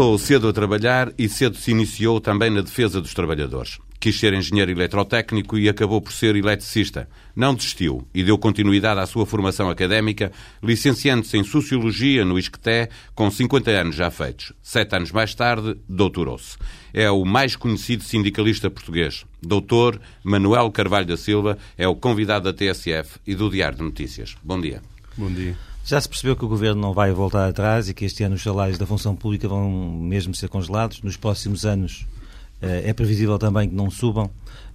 [0.00, 3.78] Começou cedo a trabalhar e cedo se iniciou também na defesa dos trabalhadores.
[4.00, 7.06] Quis ser engenheiro eletrotécnico e acabou por ser eletricista.
[7.36, 10.32] Não desistiu e deu continuidade à sua formação académica,
[10.62, 14.54] licenciando-se em Sociologia no ISCTE, com 50 anos já feitos.
[14.62, 16.56] Sete anos mais tarde, doutorou-se.
[16.94, 19.26] É o mais conhecido sindicalista português.
[19.42, 24.34] Doutor Manuel Carvalho da Silva é o convidado da TSF e do Diário de Notícias.
[24.42, 24.80] Bom dia.
[25.14, 25.69] Bom dia.
[25.84, 28.42] Já se percebeu que o Governo não vai voltar atrás e que este ano os
[28.42, 31.02] salários da função pública vão mesmo ser congelados.
[31.02, 32.06] Nos próximos anos
[32.60, 34.30] eh, é previsível também que não subam.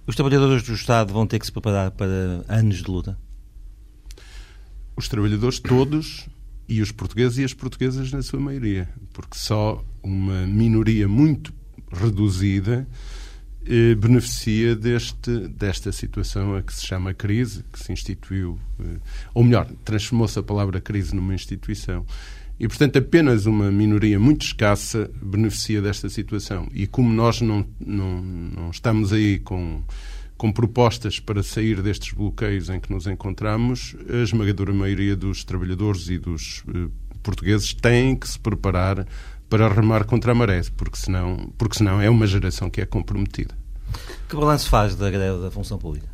[0.06, 3.18] Os trabalhadores do Estado vão ter que se preparar para anos de luta?
[4.96, 6.26] Os trabalhadores todos
[6.68, 11.52] e os portugueses e as portuguesas na sua maioria, porque só uma minoria muito
[11.92, 12.86] reduzida
[13.68, 18.98] eh, beneficia deste, desta situação a que se chama crise, que se instituiu, eh,
[19.34, 22.06] ou melhor, transformou-se a palavra crise numa instituição.
[22.58, 26.68] E, portanto, apenas uma minoria muito escassa beneficia desta situação.
[26.72, 29.82] E como nós não, não, não estamos aí com,
[30.36, 36.08] com propostas para sair destes bloqueios em que nos encontramos, a esmagadora maioria dos trabalhadores
[36.08, 36.88] e dos eh,
[37.22, 39.06] portugueses têm que se preparar
[39.48, 43.54] para remar contra a maré, porque senão, porque senão é uma geração que é comprometida.
[44.28, 46.08] Que balanço faz da greve da função pública?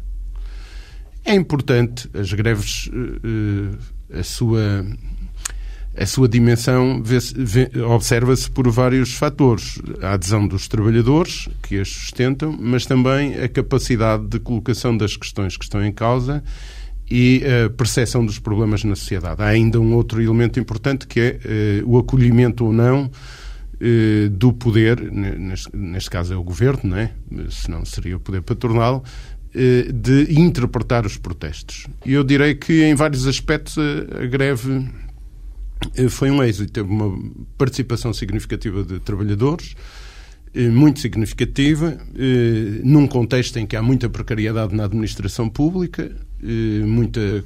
[1.24, 4.84] É importante as greves, eh, eh, a sua
[5.94, 7.02] a sua dimensão
[7.94, 9.78] observa-se por vários fatores.
[10.00, 15.56] A adesão dos trabalhadores, que as sustentam, mas também a capacidade de colocação das questões
[15.56, 16.42] que estão em causa
[17.12, 19.42] e a percepção dos problemas na sociedade.
[19.42, 23.10] Há ainda um outro elemento importante que é eh, o acolhimento ou não
[23.78, 27.12] eh, do poder, neste, caso é o governo, não é?
[27.50, 29.04] senão seria o poder patronal,
[29.54, 31.86] eh, de interpretar os protestos.
[32.06, 34.88] E eu direi que, em vários aspectos, a, greve
[35.94, 36.72] eh, foi um êxito.
[36.72, 37.14] Teve uma
[37.58, 39.76] participação significativa de trabalhadores,
[40.54, 47.44] eh, muito significativa, eh, num contexto em que há muita precariedade na administração pública, muita,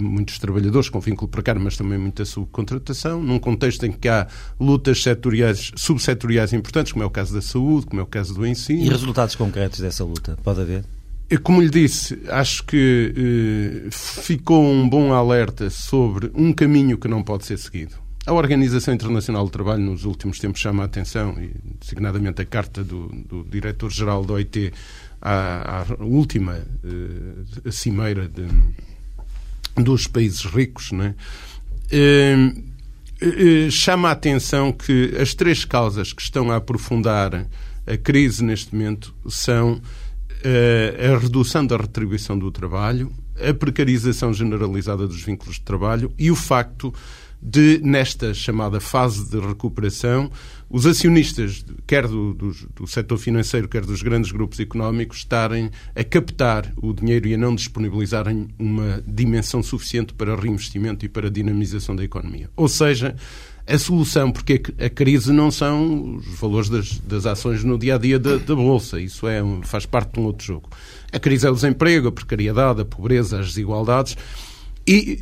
[0.00, 4.26] muitos trabalhadores com vínculo precário, mas também muita subcontratação, num contexto em que há
[4.58, 8.46] lutas setoriais, subsetoriais importantes, como é o caso da saúde, como é o caso do
[8.46, 8.84] ensino.
[8.84, 10.38] E resultados concretos dessa luta?
[10.42, 10.84] Pode haver?
[11.42, 17.20] Como lhe disse, acho que eh, ficou um bom alerta sobre um caminho que não
[17.20, 17.96] pode ser seguido.
[18.24, 22.82] A Organização Internacional do Trabalho, nos últimos tempos, chama a atenção, e designadamente a carta
[22.82, 24.72] do, do diretor-geral da OIT
[25.20, 28.46] à, à última eh, cimeira de,
[29.82, 31.14] dos países ricos, né?
[31.90, 32.52] eh,
[33.20, 37.46] eh, chama a atenção que as três causas que estão a aprofundar
[37.86, 39.80] a crise neste momento são
[40.42, 46.30] eh, a redução da retribuição do trabalho, a precarização generalizada dos vínculos de trabalho e
[46.30, 46.92] o facto
[47.40, 50.30] de, nesta chamada fase de recuperação,
[50.68, 56.02] os acionistas, quer do, do, do, setor financeiro, quer dos grandes grupos económicos, estarem a
[56.02, 61.94] captar o dinheiro e a não disponibilizarem uma dimensão suficiente para reinvestimento e para dinamização
[61.94, 62.50] da economia.
[62.56, 63.14] Ou seja,
[63.66, 67.98] a solução, porque a crise não são os valores das, das ações no dia a
[67.98, 70.68] dia da, da Bolsa, isso é, faz parte de um outro jogo.
[71.12, 74.16] A crise é o desemprego, a precariedade, a pobreza, as desigualdades.
[74.88, 75.18] E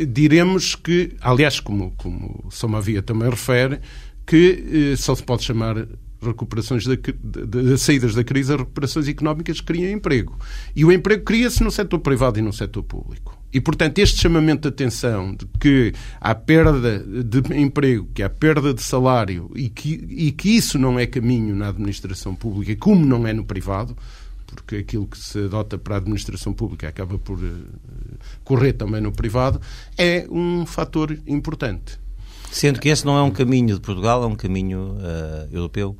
[0.00, 3.78] eh, diremos que, aliás, como, como Somavia também refere,
[4.26, 5.86] que eh, só se pode chamar
[6.24, 10.38] recuperações da, de, saídas da crise a recuperações económicas criam emprego.
[10.74, 13.38] E o emprego cria-se no setor privado e no setor público.
[13.52, 18.74] E, portanto, este chamamento de atenção de que há perda de emprego, que há perda
[18.74, 23.26] de salário e que, e que isso não é caminho na administração pública, como não
[23.26, 23.96] é no privado,
[24.46, 27.64] porque aquilo que se adota para a administração pública acaba por uh,
[28.42, 29.60] correr também no privado,
[29.96, 32.03] é um fator importante.
[32.54, 35.96] Sendo que esse não é um caminho de Portugal, é um caminho uh, europeu?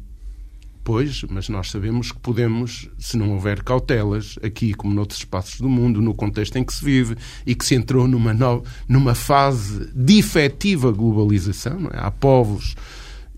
[0.85, 5.69] Pois, mas nós sabemos que podemos, se não houver cautelas, aqui como noutros espaços do
[5.69, 9.91] mundo, no contexto em que se vive e que se entrou numa, nova, numa fase
[9.93, 11.99] de efetiva globalização, é?
[11.99, 12.77] há povos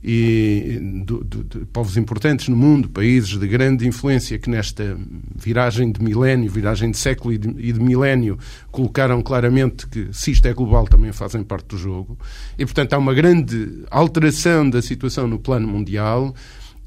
[0.08, 4.97] e do, do, de povos importantes no mundo, países de grande influência que nesta
[5.35, 8.38] viragem de milénio, viragem de século e de, e de milénio,
[8.70, 12.17] colocaram claramente que se isto é global também fazem parte do jogo.
[12.56, 16.32] E, portanto, há uma grande alteração da situação no plano mundial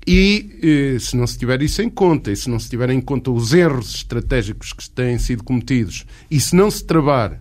[0.07, 3.01] e eh, se não se tiver isso em conta, e se não se tiver em
[3.01, 7.37] conta os erros estratégicos que têm sido cometidos, e se não se travar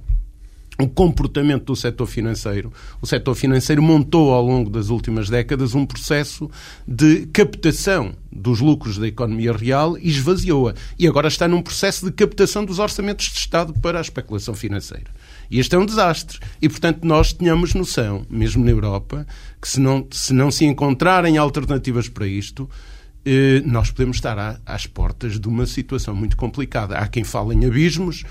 [0.80, 2.72] o comportamento do setor financeiro.
[3.02, 6.48] O setor financeiro montou ao longo das últimas décadas um processo
[6.86, 10.74] de captação dos lucros da economia real e esvaziou-a.
[10.96, 15.10] E agora está num processo de captação dos orçamentos de Estado para a especulação financeira.
[15.50, 16.38] E este é um desastre.
[16.62, 19.26] E, portanto, nós tenhamos noção, mesmo na Europa,
[19.60, 22.70] que se não se, não se encontrarem alternativas para isto,
[23.24, 26.96] eh, nós podemos estar às portas de uma situação muito complicada.
[26.98, 28.24] Há quem fale em abismos.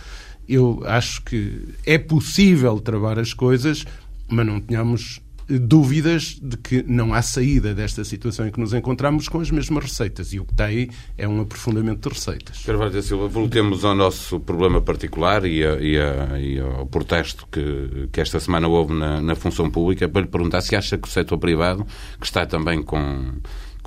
[0.48, 3.86] Eu acho que é possível travar as coisas,
[4.30, 9.30] mas não tenhamos dúvidas de que não há saída desta situação em que nos encontramos
[9.30, 10.34] com as mesmas receitas.
[10.34, 12.64] E o que aí é um aprofundamento de receitas.
[12.66, 17.48] Carvalho da Silva, voltemos ao nosso problema particular e, a, e, a, e ao protesto
[17.50, 21.08] que, que, esta semana houve na, na função pública para lhe perguntar se acha que
[21.08, 21.86] o setor privado,
[22.20, 23.32] que está também com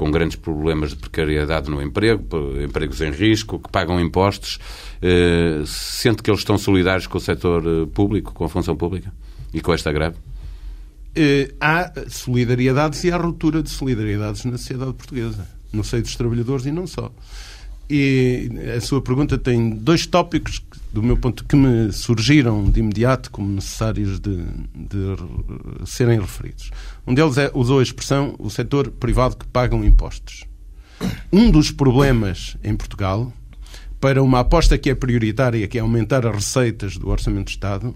[0.00, 2.24] com grandes problemas de precariedade no emprego,
[2.64, 4.58] empregos em risco, que pagam impostos,
[5.02, 9.12] eh, sente que eles estão solidários com o setor eh, público, com a função pública
[9.52, 10.16] e com esta greve?
[11.14, 16.64] Eh, há solidariedades e há ruptura de solidariedades na sociedade portuguesa, no seio dos trabalhadores
[16.64, 17.12] e não só.
[17.90, 20.62] E a sua pergunta tem dois tópicos,
[20.92, 24.36] do meu ponto, que me surgiram de imediato como necessários de,
[24.74, 25.16] de
[25.86, 26.70] serem referidos.
[27.06, 30.44] Um deles é, usou a expressão o setor privado que pagam impostos.
[31.32, 33.32] Um dos problemas em Portugal,
[34.00, 37.94] para uma aposta que é prioritária, que é aumentar as receitas do Orçamento de Estado,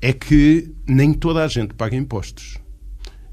[0.00, 2.58] é que nem toda a gente paga impostos.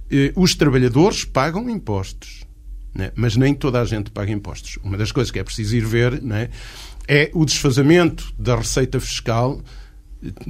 [0.10, 2.47] Eh, os trabalhadores pagam impostos,
[2.94, 3.12] né?
[3.16, 4.78] mas nem toda a gente paga impostos.
[4.84, 6.50] Uma das coisas que é preciso ir ver né?
[7.08, 9.62] é o desfazamento da receita fiscal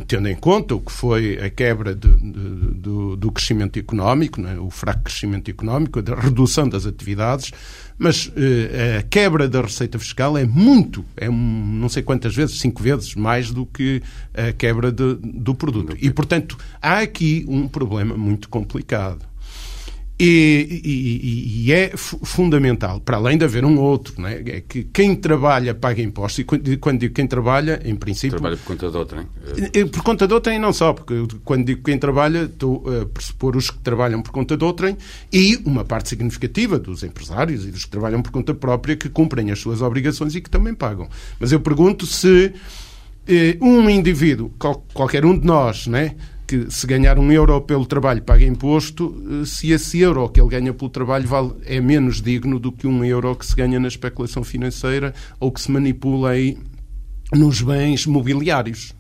[0.08, 4.58] tendo em conta o que foi a quebra de, de, do, do, crescimento económico, é?
[4.60, 7.52] o fraco crescimento económico, a redução das atividades,
[7.98, 12.60] mas eh, a quebra da receita fiscal é muito, é um, não sei quantas vezes,
[12.60, 14.02] cinco vezes mais do que
[14.34, 15.98] a quebra de, do produto.
[16.00, 19.26] E, portanto, há aqui um problema muito complicado.
[20.20, 25.16] E, e, e, é fundamental, para além de haver um outro, né, é que quem
[25.16, 28.32] trabalha paga impostos, e quando digo quem trabalha, em princípio.
[28.32, 29.28] Trabalha por conta de outrem.
[29.92, 33.70] Por conta de outrem, não só, porque quando digo quem trabalha, estou a pressupor os
[33.70, 34.98] que trabalham por conta de outrem
[35.32, 39.52] e uma parte significativa dos empresários e dos que trabalham por conta própria que cumprem
[39.52, 41.08] as suas obrigações e que também pagam.
[41.40, 42.54] Mas eu pergunto se
[43.28, 46.16] eh, um indivíduo, qual, qualquer um de nós, né?
[46.48, 50.50] Que se ganhar um euro pelo trabalho paga imposto, eh, se esse euro que ele
[50.50, 53.90] ganha pelo trabalho vale, é menos digno do que um euro que se ganha na
[53.90, 56.58] especulação financeira ou que se manipula aí
[57.34, 58.96] nos bens mobiliários.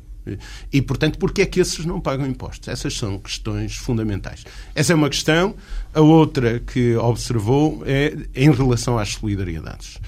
[0.73, 2.67] E, portanto, porquê é que esses não pagam impostos?
[2.67, 4.43] Essas são questões fundamentais.
[4.75, 5.55] Essa é uma questão.
[5.93, 9.99] A outra que observou é em relação às solidariedades.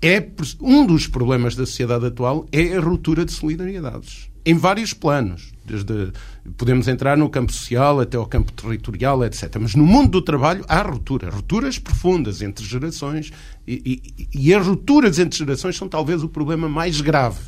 [0.00, 0.26] É,
[0.60, 4.27] um dos problemas da sociedade atual é a ruptura de solidariedades.
[4.44, 6.12] Em vários planos desde
[6.56, 9.56] podemos entrar no campo social até ao campo territorial, etc.
[9.60, 13.30] Mas no mundo do trabalho há ruptura, rupturas profundas entre gerações
[13.66, 17.40] e, e, e as rupturas entre gerações são talvez o problema mais grave.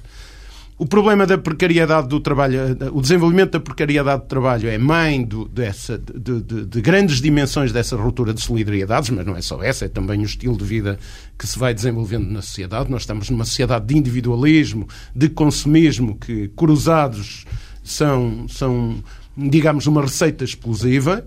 [0.80, 2.58] O problema da precariedade do trabalho,
[2.94, 7.70] o desenvolvimento da precariedade do trabalho é mãe do, dessa, de, de, de, grandes dimensões
[7.70, 10.98] dessa ruptura de solidariedades, mas não é só essa, é também o estilo de vida
[11.38, 12.90] que se vai desenvolvendo na sociedade.
[12.90, 17.44] Nós estamos numa sociedade de individualismo, de consumismo, que cruzados
[17.84, 19.04] são, são,
[19.36, 21.26] digamos, uma receita explosiva,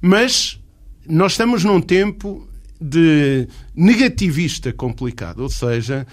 [0.00, 0.58] mas
[1.06, 2.48] nós estamos num tempo
[2.80, 6.06] de negativista complicado, ou seja,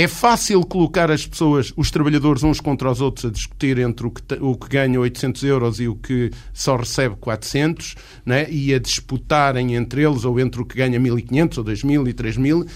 [0.00, 4.12] é fácil colocar as pessoas, os trabalhadores, uns contra os outros a discutir entre o
[4.12, 8.48] que, o que ganha 800 euros e o que só recebe 400, né?
[8.48, 12.68] e a disputarem entre eles ou entre o que ganha 1.500 ou 2.000 e 3.000,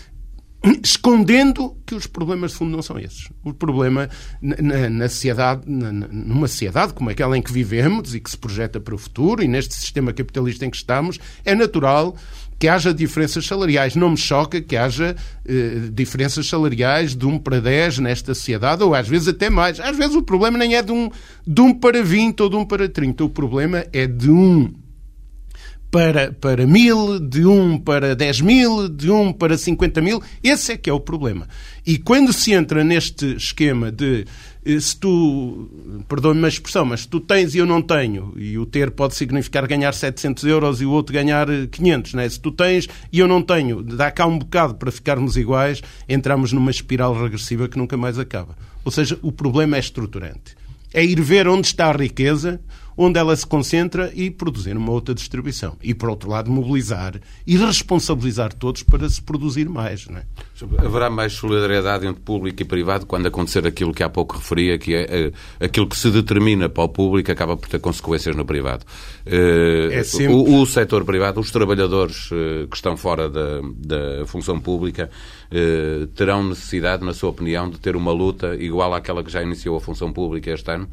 [0.83, 3.29] escondendo que os problemas de fundo não são esses.
[3.45, 4.11] O problema
[4.41, 8.81] na, na sociedade, na, numa sociedade como aquela em que vivemos e que se projeta
[8.81, 12.17] para o futuro, e neste sistema capitalista em que estamos, é natural
[12.63, 13.97] que haja diferenças salariais.
[13.97, 18.95] Não me choca que haja eh, diferenças salariais de 1 para 10 nesta sociedade, ou
[18.95, 19.81] às vezes até mais.
[19.81, 21.11] Às vezes o problema nem é de 1,
[21.45, 23.25] de 1 para 20 ou de 1 para 30.
[23.25, 24.82] O problema é de 1
[25.93, 30.23] para, para mil, de um para dez mil, de um para cinquenta mil.
[30.43, 31.47] Esse é que é o problema.
[31.87, 34.25] E quando se entra neste esquema de
[34.65, 35.71] eh, se tu,
[36.09, 39.15] perdoe-me a expressão, mas se tu tens e eu não tenho, e o ter pode
[39.15, 42.27] significar ganhar 700 euros e o outro ganhar 500, né?
[42.27, 46.55] se tu tens e eu não tenho, dá cá um bocado para ficarmos iguais, entramos
[46.55, 48.57] numa espiral regressiva que nunca mais acaba.
[48.83, 50.57] Ou seja, o problema é estruturante.
[50.95, 52.61] É ir ver onde está a riqueza,
[52.97, 55.77] onde ela se concentra e produzir uma outra distribuição.
[55.83, 57.15] E, por outro lado, mobilizar
[57.47, 60.07] e responsabilizar todos para se produzir mais.
[60.09, 60.25] Não é?
[60.79, 64.95] Haverá mais solidariedade entre público e privado quando acontecer aquilo que há pouco referia, que
[64.95, 68.85] é uh, aquilo que se determina para o público acaba por ter consequências no privado.
[69.27, 70.35] Uh, é sempre...
[70.35, 75.11] o, o setor privado, os trabalhadores uh, que estão fora da, da função pública,
[76.15, 79.81] terão necessidade, na sua opinião, de ter uma luta igual àquela que já iniciou a
[79.81, 80.89] função pública este ano?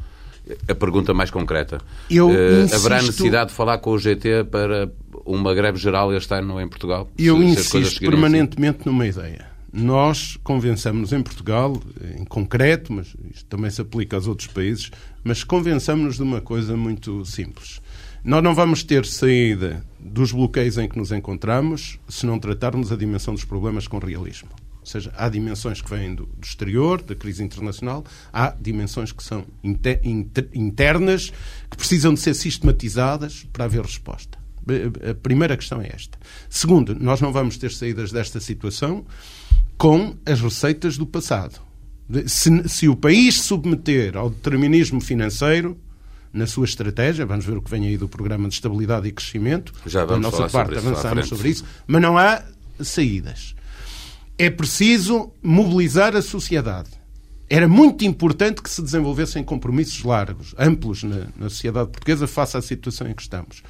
[0.68, 1.78] A pergunta mais concreta.
[2.10, 2.74] Eu uh, insisto...
[2.74, 4.90] Haverá necessidade de falar com o GT para
[5.24, 7.08] uma greve geral este ano em Portugal?
[7.18, 8.90] Eu insisto se permanentemente assim?
[8.90, 9.46] numa ideia.
[9.72, 11.80] Nós convençamos em Portugal,
[12.18, 14.90] em concreto, mas isto também se aplica aos outros países,
[15.22, 17.80] mas convençamos-nos de uma coisa muito simples.
[18.24, 22.96] Nós não vamos ter saída dos bloqueios em que nos encontramos se não tratarmos a
[22.96, 24.48] dimensão dos problemas com realismo.
[24.80, 29.22] Ou seja, há dimensões que vêm do, do exterior, da crise internacional, há dimensões que
[29.22, 31.32] são inter, inter, internas,
[31.70, 34.38] que precisam de ser sistematizadas para haver resposta.
[35.10, 36.18] A primeira questão é esta.
[36.48, 39.04] Segundo, nós não vamos ter saídas desta situação
[39.76, 41.60] com as receitas do passado.
[42.26, 45.78] Se, se o país submeter ao determinismo financeiro,
[46.32, 49.72] na sua estratégia, vamos ver o que vem aí do Programa de Estabilidade e Crescimento,
[49.86, 52.42] Já vamos da nossa parte sobre avançamos sobre isso, mas não há
[52.80, 53.54] saídas.
[54.40, 56.88] É preciso mobilizar a sociedade.
[57.46, 62.62] Era muito importante que se desenvolvessem compromissos largos, amplos na, na sociedade portuguesa face à
[62.62, 63.62] situação em que estamos.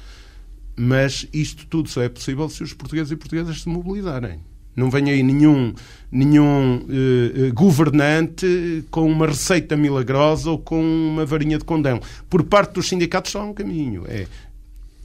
[0.73, 4.39] Mas isto tudo só é possível se os portugueses e portuguesas se mobilizarem.
[4.73, 5.73] Não vem aí nenhum,
[6.09, 11.99] nenhum uh, governante com uma receita milagrosa ou com uma varinha de condão.
[12.29, 14.05] Por parte dos sindicatos só há um caminho.
[14.07, 14.25] É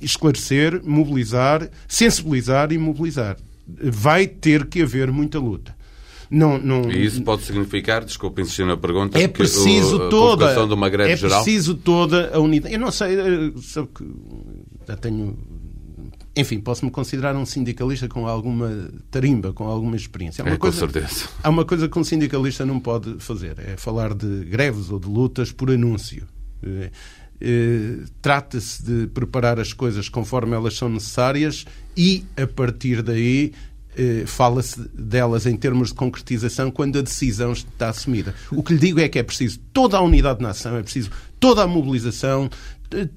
[0.00, 3.36] esclarecer, mobilizar, sensibilizar e mobilizar.
[3.66, 5.76] Vai ter que haver muita luta.
[6.30, 10.74] Não, não, e isso pode significar, desculpe insistir na pergunta, é preciso a toda de
[10.74, 11.42] uma greve é geral?
[11.42, 12.74] preciso toda a unidade.
[12.74, 14.04] Eu não sei, eh, sabe que
[14.88, 15.38] já tenho
[16.36, 20.42] enfim, posso-me considerar um sindicalista com alguma tarimba, com alguma experiência.
[20.42, 21.28] Há uma é, coisa, com certeza.
[21.42, 25.08] Há uma coisa que um sindicalista não pode fazer, é falar de greves ou de
[25.08, 26.26] lutas por anúncio.
[27.40, 31.64] É, Trata-se de preparar as coisas conforme elas são necessárias
[31.96, 33.52] e, a partir daí,
[33.96, 38.34] é, fala-se delas em termos de concretização quando a decisão está assumida.
[38.50, 41.10] O que lhe digo é que é preciso toda a unidade na ação, é preciso
[41.40, 42.50] toda a mobilização,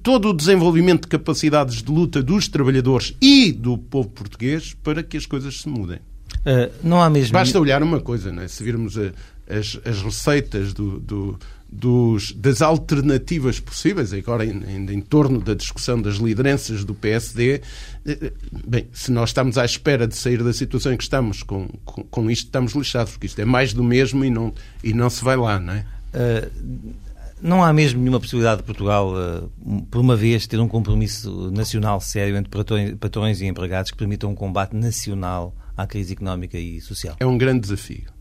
[0.02, 5.16] todo o desenvolvimento de capacidades de luta dos trabalhadores e do povo português para que
[5.16, 5.98] as coisas se mudem.
[6.38, 7.32] Uh, não há mesmo...
[7.32, 8.48] Basta olhar uma coisa, não é?
[8.48, 9.12] se virmos a,
[9.48, 11.38] as, as, receitas do, do,
[11.72, 17.60] dos, das alternativas possíveis, agora ainda em, em, torno da discussão das lideranças do PSD,
[18.04, 18.32] eh, eh,
[18.66, 22.02] bem, se nós estamos à espera de sair da situação em que estamos com, com,
[22.02, 25.22] com isto, estamos lixados, porque isto é mais do mesmo e não, e não se
[25.22, 25.86] vai lá, não é?
[26.12, 26.94] Uh,
[27.40, 32.00] não há mesmo nenhuma possibilidade de Portugal, uh, por uma vez, ter um compromisso nacional
[32.00, 32.50] sério entre
[32.98, 37.16] patrões e empregados que permita um combate nacional à crise económica e social?
[37.20, 38.19] É um grande desafio.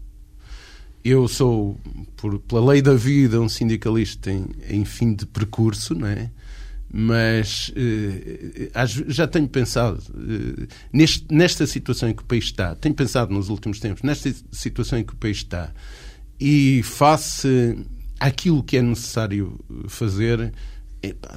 [1.04, 1.80] Eu sou,
[2.18, 6.30] por, pela lei da vida, um sindicalista em, em fim de percurso, não é?
[6.92, 12.96] mas uh, já tenho pensado uh, neste, nesta situação em que o país está, tenho
[12.96, 15.72] pensado nos últimos tempos, nesta situação em que o país está,
[16.40, 17.78] e face
[18.20, 20.52] aquilo que é necessário fazer,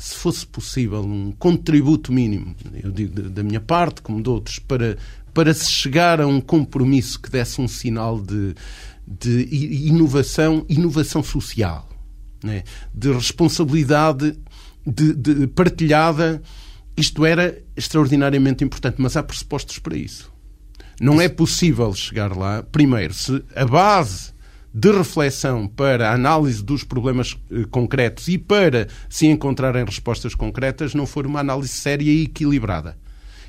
[0.00, 4.97] se fosse possível, um contributo mínimo, eu digo da minha parte, como de outros, para,
[5.35, 8.54] para se chegar a um compromisso que desse um sinal de,
[9.06, 9.49] de
[9.87, 11.88] inovação, inovação social,
[12.42, 12.62] né?
[12.94, 14.38] de responsabilidade
[14.87, 16.42] de, de partilhada,
[16.97, 20.32] isto era extraordinariamente importante, mas há pressupostos para isso.
[21.00, 24.32] Não é possível chegar lá, primeiro, se a base
[24.75, 30.94] de reflexão para a análise dos problemas eh, concretos e para se encontrarem respostas concretas
[30.94, 32.97] não for uma análise séria e equilibrada.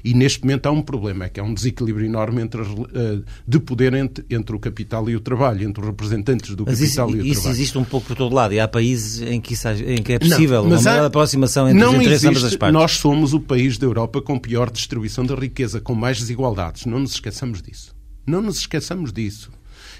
[0.04, 3.60] E neste momento há um problema, é que há um desequilíbrio enorme entre, uh, de
[3.60, 7.18] poder entre, entre, o capital e o trabalho, entre os representantes do mas capital isso,
[7.18, 7.40] e o isso trabalho.
[7.40, 10.14] Isso existe um pouco por todo lado e há países em que, isso, em que
[10.14, 12.74] é possível não, uma maior aproximação entre os interesses ambas as partes.
[12.74, 16.86] Nós somos o país da Europa com pior distribuição da riqueza, com mais desigualdades.
[16.86, 17.96] Não nos esqueçamos disso.
[18.28, 19.52] Não nos esqueçamos disso.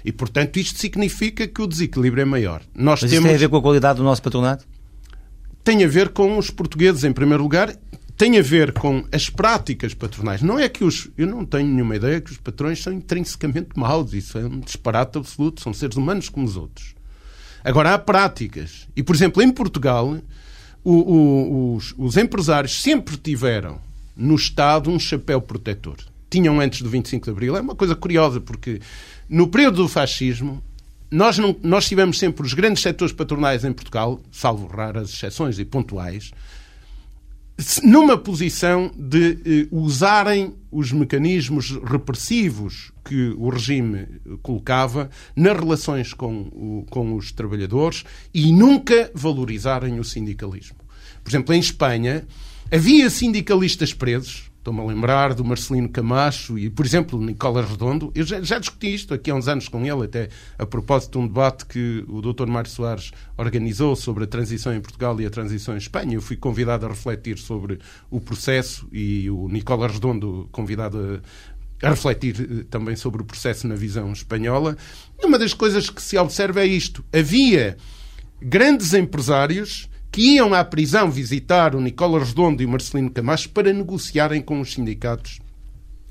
[0.04, 2.60] E, portanto, isto significa que o desequilíbrio é maior.
[2.74, 3.12] Nós Mas temos...
[3.12, 4.66] isso tem a ver com a qualidade do nosso patronato?
[5.62, 7.74] Tem a ver com os portugueses, em primeiro lugar,
[8.16, 10.40] tem a ver com as práticas patronais.
[10.40, 11.10] Não é que os.
[11.18, 14.12] Eu não tenho nenhuma ideia que os patrões são intrinsecamente maus.
[14.12, 15.60] Isso é um disparate absoluto.
[15.60, 16.94] São seres humanos como os outros.
[17.64, 18.86] Agora, há práticas.
[18.94, 20.16] E, por exemplo, em Portugal,
[20.84, 23.80] o, o, os, os empresários sempre tiveram
[24.16, 25.96] no Estado um chapéu protetor.
[26.30, 27.56] Tinham antes do 25 de Abril.
[27.56, 28.80] É uma coisa curiosa, porque
[29.28, 30.62] no período do fascismo,
[31.10, 35.64] nós, não, nós tivemos sempre os grandes setores patronais em Portugal, salvo raras exceções e
[35.64, 36.32] pontuais,
[37.84, 44.06] numa posição de eh, usarem os mecanismos repressivos que o regime
[44.42, 50.76] colocava nas relações com, o, com os trabalhadores e nunca valorizarem o sindicalismo.
[51.22, 52.26] Por exemplo, em Espanha
[52.72, 58.10] havia sindicalistas presos Estou-me a lembrar do Marcelino Camacho e, por exemplo, Nicolas Redondo.
[58.14, 61.18] Eu já, já, discuti isto aqui há uns anos com ele, até a propósito de
[61.18, 62.46] um debate que o Dr.
[62.46, 66.14] Mário Soares organizou sobre a transição em Portugal e a transição em Espanha.
[66.14, 67.78] Eu fui convidado a refletir sobre
[68.10, 71.20] o processo e o Nicolas Redondo convidado
[71.82, 74.78] a, a refletir eh, também sobre o processo na visão espanhola.
[75.22, 77.04] E uma das coisas que se observa é isto.
[77.12, 77.76] Havia
[78.40, 83.72] grandes empresários que iam à prisão visitar o Nicolas Redondo e o Marcelino Camacho para
[83.72, 85.40] negociarem com os sindicatos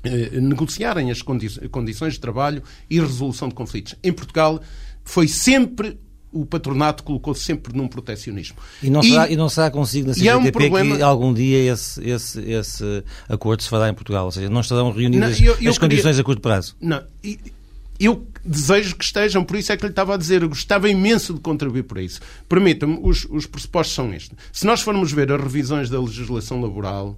[0.04, 3.94] eh, negociarem as condi condições de trabalho e resolução de conflitos.
[4.04, 4.60] Em Portugal
[5.02, 5.98] foi sempre
[6.30, 8.56] o patronato colocou-se sempre num protecionismo.
[8.82, 10.96] E não, será, e, não será consigo na CGTP é um problema...
[10.96, 14.26] que algum dia esse, esse, esse acordo se fará em Portugal?
[14.26, 15.80] Ou seja, não estarão reunidas não, eu, eu as queria...
[15.80, 16.76] condições a curto prazo?
[16.78, 17.02] Não.
[17.98, 21.34] Eu desejo que estejam, por isso é que lhe estava a dizer, eu gostava imenso
[21.34, 22.20] de contribuir para isso.
[22.48, 24.36] Permita-me, os, os pressupostos são estes.
[24.52, 27.16] Se nós formos ver as revisões da legislação laboral,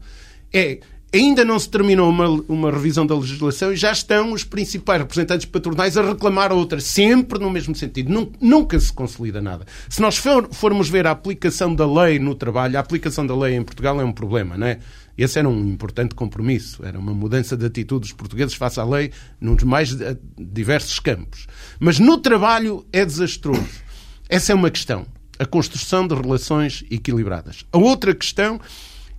[0.52, 0.80] é
[1.12, 5.46] ainda não se terminou uma, uma revisão da legislação e já estão os principais representantes
[5.46, 8.12] patronais a reclamar outra, sempre no mesmo sentido.
[8.12, 9.66] Nunca, nunca se consolida nada.
[9.88, 13.54] Se nós for, formos ver a aplicação da lei no trabalho, a aplicação da lei
[13.54, 14.78] em Portugal é um problema, não é?
[15.16, 19.10] Esse era um importante compromisso, era uma mudança de atitude dos portugueses face à lei
[19.40, 19.96] nos mais
[20.36, 21.46] diversos campos.
[21.80, 23.66] Mas no trabalho é desastroso.
[24.28, 25.06] Essa é uma questão.
[25.38, 27.64] A construção de relações equilibradas.
[27.72, 28.60] A outra questão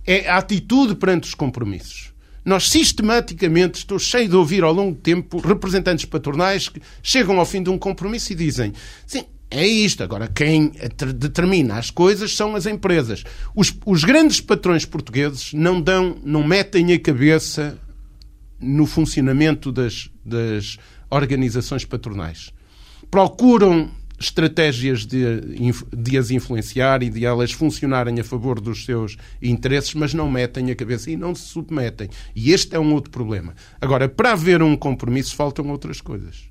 [0.06, 2.12] é a atitude perante os compromissos.
[2.44, 7.44] Nós sistematicamente, estou cheio de ouvir ao longo do tempo, representantes patronais que chegam ao
[7.44, 8.72] fim de um compromisso e dizem:
[9.06, 10.02] sim, é isto.
[10.02, 10.72] Agora, quem
[11.14, 13.24] determina as coisas são as empresas.
[13.54, 17.78] Os, os, grandes patrões portugueses não dão, não metem a cabeça
[18.60, 20.76] no funcionamento das, das
[21.10, 22.52] organizações patronais.
[23.10, 23.90] Procuram
[24.20, 25.40] estratégias de,
[25.96, 30.70] de as influenciar e de elas funcionarem a favor dos seus interesses, mas não metem
[30.70, 32.08] a cabeça e não se submetem.
[32.34, 33.54] E este é um outro problema.
[33.80, 36.48] Agora, para haver um compromisso, faltam outras coisas.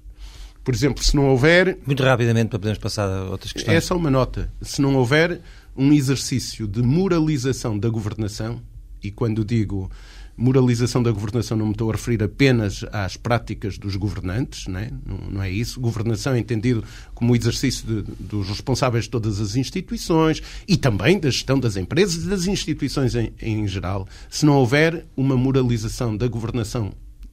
[0.68, 1.78] Por exemplo, se não houver.
[1.86, 3.74] Muito rapidamente para podermos passar a outras questões.
[3.74, 4.52] É só uma nota.
[4.62, 5.40] Se não houver
[5.78, 8.62] um exercício de moralização da governação,
[9.02, 9.90] e quando digo
[10.36, 14.92] moralização da governação não me estou a referir apenas às práticas dos governantes, não é,
[15.06, 15.80] não, não é isso.
[15.80, 16.84] Governação é entendido
[17.16, 21.78] como o exercício de, dos responsáveis de todas as instituições e também da gestão das
[21.78, 24.06] empresas e das instituições em, em geral.
[24.30, 26.92] Se não houver uma moralização da governação,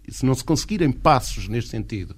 [0.08, 2.14] se não se conseguirem passos neste sentido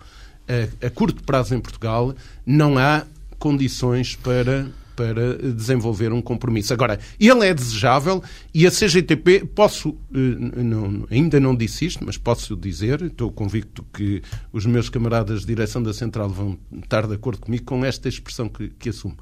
[0.48, 3.04] a, a curto prazo em Portugal, não há
[3.38, 6.72] condições para para desenvolver um compromisso.
[6.72, 12.16] Agora, ele é desejável e a CGTP, posso, eh, não, ainda não disse isto, mas
[12.16, 17.14] posso dizer, estou convicto que os meus camaradas de direção da Central vão estar de
[17.14, 19.16] acordo comigo com esta expressão que, que assumo.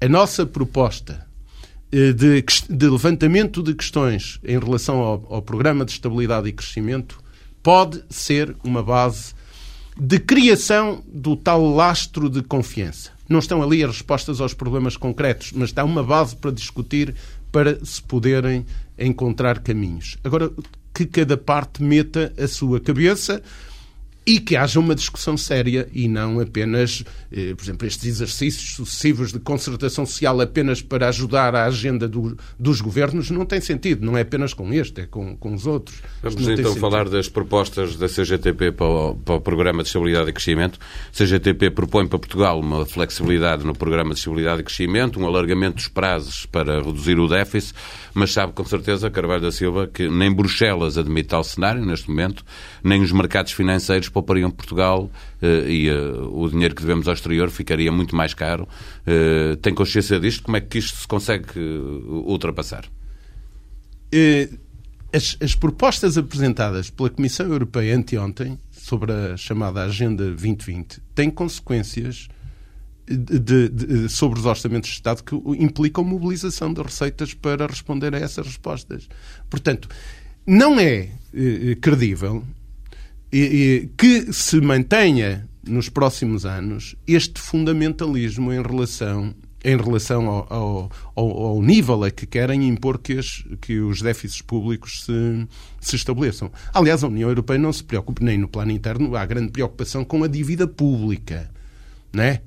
[0.00, 1.26] A nossa proposta
[1.92, 7.20] eh, de, de, levantamento de questões em relação ao, ao Programa de Estabilidade e Crescimento
[7.62, 9.34] pode ser uma base
[9.98, 13.10] de criação do tal lastro de confiança.
[13.28, 17.14] Não estão ali as respostas aos problemas concretos, mas está uma base para discutir,
[17.50, 18.64] para se poderem
[18.98, 20.16] encontrar caminhos.
[20.24, 20.50] Agora,
[20.94, 23.42] que cada parte meta a sua cabeça
[24.24, 29.32] e que haja uma discussão séria e não apenas, eh, por exemplo, estes exercícios sucessivos
[29.32, 34.06] de concertação social apenas para ajudar a agenda do, dos governos não tem sentido.
[34.06, 36.00] Não é apenas com este, é com, com os outros.
[36.22, 40.32] Vamos então falar das propostas da CGTP para o, para o Programa de Estabilidade e
[40.32, 40.78] Crescimento.
[41.12, 45.76] A CGTP propõe para Portugal uma flexibilidade no Programa de Estabilidade e Crescimento, um alargamento
[45.76, 47.74] dos prazos para reduzir o déficit,
[48.14, 52.44] mas sabe com certeza, Carvalho da Silva, que nem Bruxelas admite tal cenário neste momento,
[52.84, 55.94] nem os mercados financeiros poupariam Portugal eh, e eh,
[56.30, 58.68] o dinheiro que devemos ao exterior ficaria muito mais caro.
[59.06, 60.42] Eh, tem consciência disto?
[60.42, 61.58] Como é que isto se consegue
[62.08, 62.84] ultrapassar?
[65.12, 72.28] As, as propostas apresentadas pela Comissão Europeia anteontem sobre a chamada Agenda 2020 têm consequências
[73.06, 78.18] de, de, sobre os orçamentos de Estado que implicam mobilização de receitas para responder a
[78.18, 79.08] essas respostas.
[79.50, 79.88] Portanto,
[80.46, 81.08] não é
[81.80, 82.42] credível
[83.96, 91.62] que se mantenha nos próximos anos este fundamentalismo em relação em relação ao, ao, ao,
[91.62, 95.46] nível a que querem impor que, as, que os déficits públicos se,
[95.80, 96.50] se, estabeleçam.
[96.74, 100.24] Aliás, a União Europeia não se preocupa, nem no plano interno, há grande preocupação com
[100.24, 101.48] a dívida pública.
[102.12, 102.40] Não é?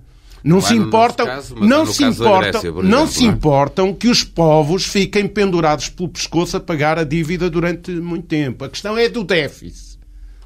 [0.44, 3.28] Não se importam, caso, não se importam, Grécia, não se é?
[3.30, 8.66] importam que os povos fiquem pendurados pelo pescoço a pagar a dívida durante muito tempo.
[8.66, 9.95] A questão é do déficit.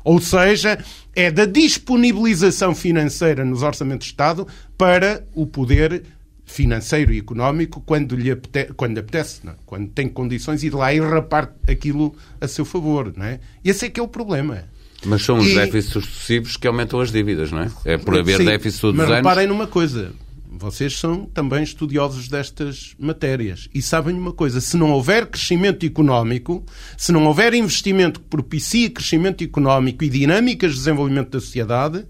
[0.03, 0.83] Ou seja,
[1.15, 6.03] é da disponibilização financeira nos orçamentos de Estado para o poder
[6.45, 9.41] financeiro e económico quando lhe apetece, quando apetece?
[9.47, 9.51] É?
[9.65, 13.13] quando tem condições, ir lá e rapar aquilo a seu favor.
[13.15, 13.39] Não é?
[13.63, 14.63] Esse é que é o problema.
[15.05, 15.55] Mas são os e...
[15.55, 17.71] déficits sucessivos que aumentam as dívidas, não é?
[17.85, 19.09] É por haver Sim, déficit todos os anos.
[19.09, 20.11] Mas reparem numa coisa.
[20.51, 26.65] Vocês são também estudiosos destas matérias e sabem uma coisa: se não houver crescimento económico,
[26.97, 32.03] se não houver investimento que propicie crescimento económico e dinâmicas de desenvolvimento da sociedade,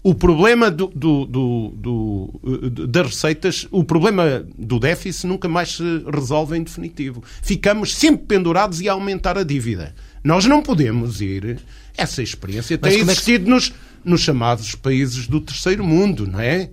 [0.00, 6.04] o problema do, do, do, do, das receitas, o problema do déficit nunca mais se
[6.14, 7.24] resolve em definitivo.
[7.42, 9.92] Ficamos sempre pendurados e a aumentar a dívida.
[10.22, 11.58] Nós não podemos ir.
[11.96, 13.50] Essa experiência tem existido é que...
[13.50, 13.72] nos,
[14.04, 16.70] nos chamados países do terceiro mundo, não é?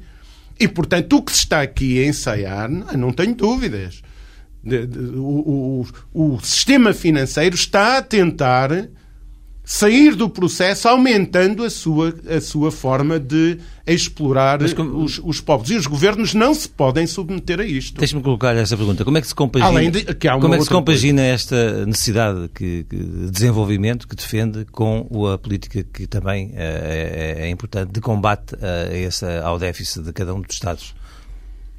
[0.60, 4.02] E, portanto, o que se está aqui a ensaiar, não, tenho dúvidas.
[5.18, 8.70] O, o, o sistema financeiro está a tentar
[9.64, 15.04] sair do processo aumentando a sua, a sua forma de explorar como...
[15.04, 15.70] os, os povos.
[15.70, 17.98] E os governos não se podem submeter a isto.
[17.98, 19.06] Deixe-me colocar esta pergunta.
[19.06, 22.50] Como é que se compagina, Além de, que como é que se compagina esta necessidade
[22.54, 27.92] que, que, de desenvolvimento que defende com a política que também é, é, é importante
[27.92, 30.94] de combate a esse, ao déficit de cada um dos Estados?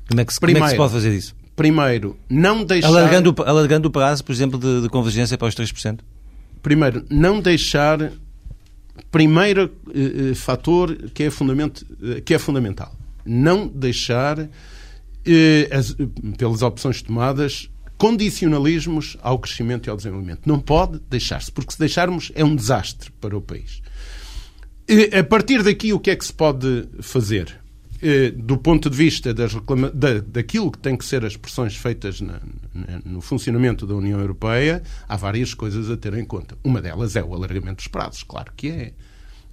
[0.08, 1.34] Como é que se, Primeiro, como é que se pode fazer isso?
[1.54, 2.88] Primeiro, não deixar...
[2.88, 6.00] Alargando, alargando o prazo, por exemplo, de, de convergência para os 3%?
[6.64, 8.10] Primeiro, não deixar.
[9.10, 12.92] Primeiro eh, eh, fator que é, eh, que é fundamental.
[13.24, 14.48] Não deixar,
[15.24, 15.96] eh, as,
[16.36, 20.42] pelas opções tomadas, condicionalismos ao crescimento e ao desenvolvimento.
[20.46, 23.80] Não pode deixar-se, porque se deixarmos é um desastre para o país.
[25.18, 27.63] A partir daqui, o que é que se pode fazer?
[28.06, 29.90] Eh, do ponto de vista das reclama...
[29.90, 32.34] da, daquilo que tem que ser as pressões feitas na,
[32.74, 36.54] na, no funcionamento da União Europeia, há várias coisas a ter em conta.
[36.62, 38.92] Uma delas é o alargamento dos prazos, claro que é.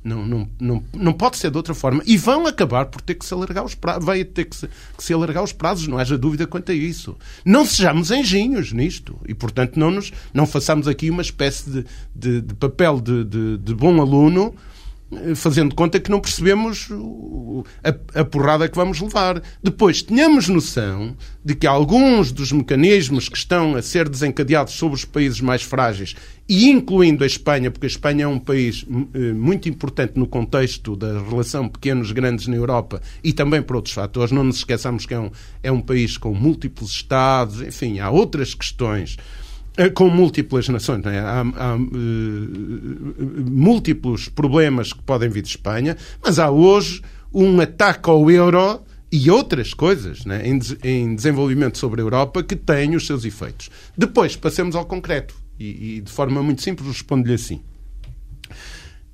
[0.03, 2.03] Não, não, não, não pode ser de outra forma.
[2.05, 4.03] E vão acabar por ter que se alargar os prazos.
[4.03, 7.15] Vai ter que se, que se alargar os prazos, não haja dúvida quanto a isso.
[7.45, 9.17] Não sejamos engenhos nisto.
[9.29, 13.57] E, portanto, não, nos, não façamos aqui uma espécie de, de, de papel de, de,
[13.59, 14.53] de bom aluno
[15.35, 16.89] fazendo conta que não percebemos
[18.15, 19.41] a, porrada que vamos levar.
[19.61, 25.05] Depois, tenhamos noção de que alguns dos mecanismos que estão a ser desencadeados sobre os
[25.05, 26.15] países mais frágeis,
[26.47, 30.95] e incluindo a Espanha, porque a Espanha é um país eh, muito importante no contexto
[30.97, 35.19] da relação pequenos-grandes na Europa e também por outros fatores, não nos esqueçamos que é
[35.19, 35.31] um,
[35.63, 39.17] é um país com múltiplos Estados, enfim, há outras questões
[39.93, 41.05] com múltiplas nações.
[41.05, 41.19] É?
[41.19, 41.79] Há, há uh,
[43.49, 47.01] múltiplos problemas que podem vir de Espanha, mas há hoje
[47.33, 48.81] um ataque ao euro
[49.11, 53.69] e outras coisas né, em, em, desenvolvimento sobre a Europa que têm os seus efeitos.
[53.97, 55.35] Depois, passemos ao concreto.
[55.59, 57.61] E, e de forma muito simples respondo-lhe assim.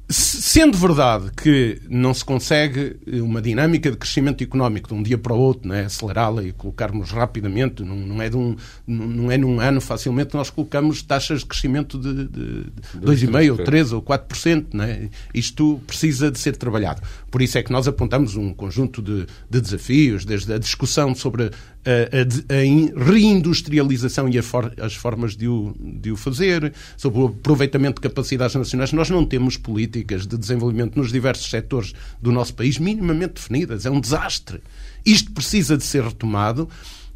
[0.10, 5.34] Sendo verdade que não se consegue uma dinâmica de crescimento económico de um dia para
[5.34, 5.84] o outro, é?
[5.84, 8.56] acelerá-la e colocarmos rapidamente, não, não, é de um,
[8.88, 13.58] não é num ano facilmente nós colocamos taxas de crescimento de, de, de 2,5%, ou
[13.58, 14.66] 3% ou 4%.
[14.72, 15.10] Não é?
[15.34, 17.02] Isto precisa de ser trabalhado.
[17.30, 21.52] Por isso é que nós apontamos um conjunto de, de desafios, desde a discussão sobre
[21.88, 28.02] a, a, reindustrialização e for, as formas de o, de o fazer, sobre o aproveitamento
[28.02, 28.92] de capacidades nacionais.
[28.92, 33.86] Nós não temos políticas de desenvolvimento nos diversos setores do nosso país minimamente definidas.
[33.86, 34.62] É um desastre.
[35.06, 36.70] Isto precisa de ser retomado.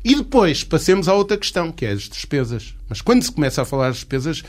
[0.03, 2.73] E depois passemos à outra questão, que é as despesas.
[2.89, 4.43] Mas quando se começa a falar das despesas,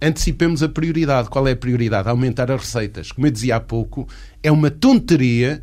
[0.00, 1.28] antecipemos a prioridade.
[1.28, 2.08] Qual é a prioridade?
[2.08, 3.10] Aumentar as receitas.
[3.10, 4.06] Como eu dizia há pouco,
[4.42, 5.62] é uma tonteria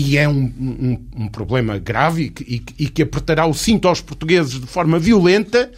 [0.00, 4.00] e é um, um, um problema grave e que, e que, apertará o cinto aos
[4.00, 5.72] portugueses de forma violenta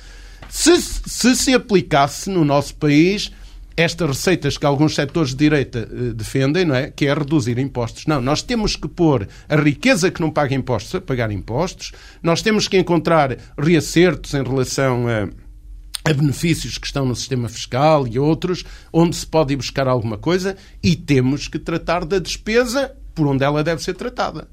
[0.46, 3.32] se, se se aplicasse no nosso país
[3.74, 6.90] estas receitas que alguns setores de direita eh, defendem, não é?
[6.90, 8.04] Que é reduzir impostos.
[8.04, 11.90] Não, nós temos que pôr a riqueza que não paga impostos a pagar impostos,
[12.22, 18.06] nós temos que encontrar reacertos em relação a, a benefícios que estão no sistema fiscal
[18.06, 22.99] e outros, onde se pode ir buscar alguma coisa, e temos que tratar da despesa
[23.14, 24.48] por onde ela deve ser tratada.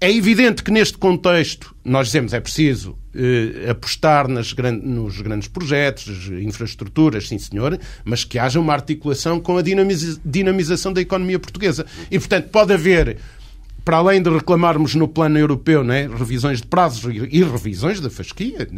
[0.00, 5.48] É evidente que neste contexto nós dizemos é preciso eh, apostar nas gran nos grandes
[5.48, 11.40] projetos, infraestruturas, sim senhor, mas que haja uma articulação com a dinamiza dinamização da economia
[11.40, 11.84] portuguesa.
[12.12, 13.16] E, portanto, pode haver,
[13.84, 18.68] para além de reclamarmos no plano europeu né, revisões de prazos e, revisões da fasquia,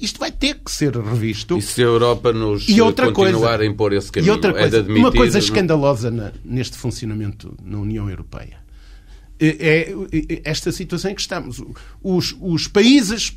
[0.00, 1.58] isto vai ter que ser revisto.
[1.58, 4.52] E se a Europa nos e outra continuar coisa, a impor esse caminho, e outra
[4.52, 5.00] coisa, é de admitir...
[5.00, 8.61] Uma coisa escandalosa na, neste funcionamento na União Europeia
[9.46, 9.94] é,
[10.34, 11.62] é esta situação em que estamos.
[12.02, 13.36] Os, os países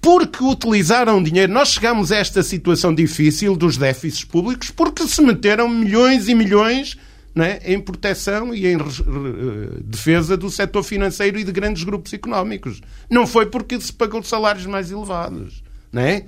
[0.00, 1.52] porque utilizaram dinheiro.
[1.52, 6.96] Nós chegamos a esta situação difícil dos déficits públicos porque se meteram milhões e milhões
[7.36, 7.72] é?
[7.72, 8.78] em proteção e em
[9.84, 12.80] defesa do setor financeiro e de grandes grupos económicos.
[13.10, 15.62] Não foi porque se pagou salários mais elevados.
[15.94, 16.24] É?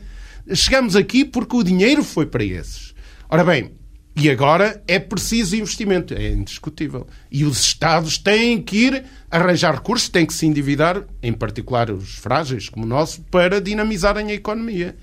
[0.54, 2.94] Chegamos aqui porque o dinheiro foi para esses.
[3.28, 3.72] Ora bem,
[4.20, 7.06] e agora é preciso investimento, é indiscutível.
[7.30, 12.16] E os Estados têm que ir arranjar recursos, têm que se endividar, em particular os
[12.16, 14.94] frágeis como o nosso, para dinamizarem a economia.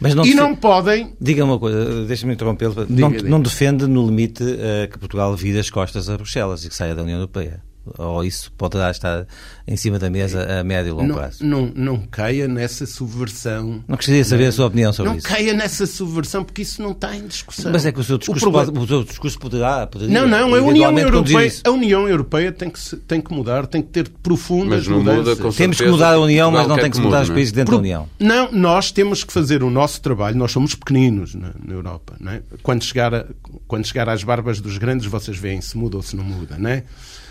[0.00, 1.14] Mas não e não podem.
[1.20, 2.74] Diga uma coisa, deixa-me interrompê-lo.
[2.88, 6.74] Não, não, defende, no limite, uh, que Portugal vire as costas a Bruxelas e que
[6.74, 7.62] saia da União Europeia?
[7.98, 9.26] Ou isso poderá estar
[9.66, 11.44] em cima da mesa a médio e longo não, prazo?
[11.44, 13.84] Não, não caia nessa subversão.
[13.86, 15.28] Não gostaria de saber a sua opinião sobre não isso.
[15.28, 17.72] Não caia nessa subversão, porque isso não está em discussão.
[17.72, 18.72] Mas é que o seu discurso, o problema...
[18.72, 20.20] pode, o seu discurso poderá, poderia.
[20.20, 23.88] Não, não, a União, Europeia, a União Europeia tem que, tem que mudar, tem que
[23.88, 25.38] ter profundas mudanças.
[25.38, 27.72] Muda, temos que mudar a União, mas não tem que, que mudar os países dentro
[27.72, 27.76] Pro...
[27.76, 28.08] da União.
[28.18, 32.14] Não, nós temos que fazer o nosso trabalho, nós somos pequeninos na, na Europa.
[32.20, 32.42] Não é?
[32.62, 33.26] quando, chegar a,
[33.66, 36.56] quando chegar às barbas dos grandes, vocês veem se muda ou se não muda.
[36.58, 36.84] Não é?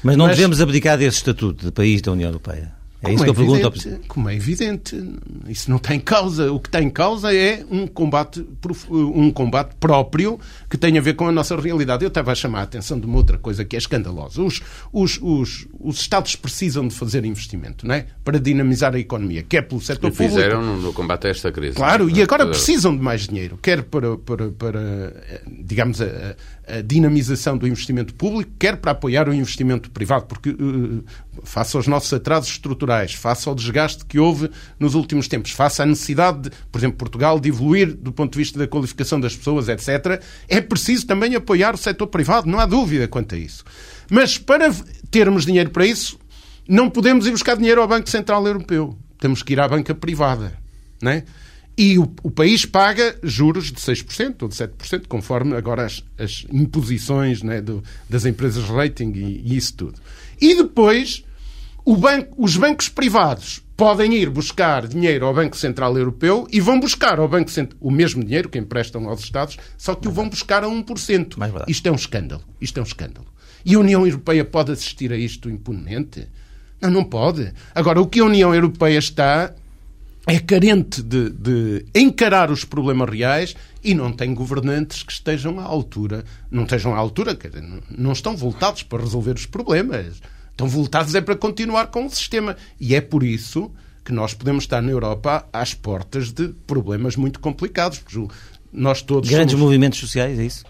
[0.04, 0.36] Mas não Mas...
[0.36, 2.84] devemos abdicar desse estatuto de país da União Europeia.
[3.04, 4.96] É como isso que eu pergunto ao Como é evidente,
[5.50, 6.54] isso não tem causa.
[6.54, 8.46] O que tem causa é um combate,
[8.90, 10.40] um combate próprio
[10.70, 12.06] que tem a ver com a nossa realidade.
[12.06, 14.42] Eu estava a chamar a atenção de uma outra coisa que é escandalosa.
[14.42, 14.62] Os,
[14.94, 18.06] os, os, os Estados precisam de fazer investimento não é?
[18.24, 20.36] para dinamizar a economia, quer pelo setor e público.
[20.36, 21.76] fizeram no combate a esta crise.
[21.76, 25.14] Claro, e agora precisam de mais dinheiro, quer para, para, para
[25.60, 26.36] digamos, a,
[26.68, 31.04] a dinamização do investimento público, quer para apoiar o investimento privado, porque uh,
[31.44, 34.50] face aos nossos atrasos estruturais, face ao desgaste que houve
[34.80, 38.40] nos últimos tempos, face à necessidade, de, por exemplo, Portugal, de evoluir do ponto de
[38.40, 42.66] vista da qualificação das pessoas, etc., é preciso também apoiar o setor privado, não há
[42.66, 43.64] dúvida quanto a isso.
[44.10, 44.74] Mas para
[45.12, 46.18] termos dinheiro para isso,
[46.68, 48.98] não podemos ir buscar dinheiro ao Banco Central Europeu.
[49.20, 50.54] Temos que ir à banca privada.
[51.02, 51.24] Não é?
[51.76, 56.46] E o, o, país paga juros de 6% ou de 7%, conforme agora as, as
[56.52, 60.00] imposições né, do, das empresas rating e, e, isso tudo.
[60.40, 61.24] E depois,
[61.98, 67.20] banco, os bancos privados podem ir buscar dinheiro ao Banco Central Europeu e vão buscar
[67.20, 70.64] ao Banco Central o mesmo dinheiro que emprestam aos Estados, só que o vão buscar
[70.64, 71.38] a 1%.
[71.68, 72.44] Isto é um escândalo.
[72.62, 73.26] Isto é um escândalo.
[73.66, 76.28] E a União Europeia pode assistir a isto impunemente?
[76.80, 77.52] Não, não pode.
[77.74, 79.54] Agora, o que a União Europeia está
[80.26, 85.64] é carente de, de, encarar os problemas reais e não tem governantes que estejam à
[85.64, 86.24] altura.
[86.50, 90.22] Não estejam à altura, dizer, não estão voltados para resolver os problemas.
[90.52, 92.56] Estão voltados é para continuar com o sistema.
[92.80, 93.72] E é por isso
[94.06, 98.02] que nós podemos estar na Europa às portas de problemas muito complicados.
[98.72, 99.66] Nós todos Grandes somos...
[99.66, 100.64] movimentos sociais, é isso?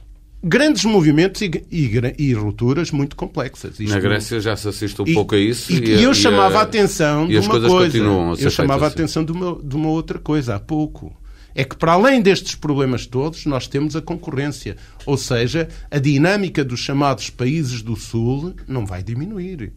[0.43, 3.79] Grandes movimentos e, e, e, rupturas muito complexas.
[3.79, 5.71] Isto Na Grécia já se assiste um e, pouco a isso.
[5.71, 7.97] E, e eu chamava a atenção de uma coisa.
[7.97, 8.95] eu chamava a assim.
[8.95, 11.15] atenção de uma, de uma outra coisa há pouco.
[11.56, 14.75] É que, para além destes problemas todos, nós temos a concorrência.
[15.06, 19.71] Ou seja, a dinâmica dos chamados países do Sul não vai diminuir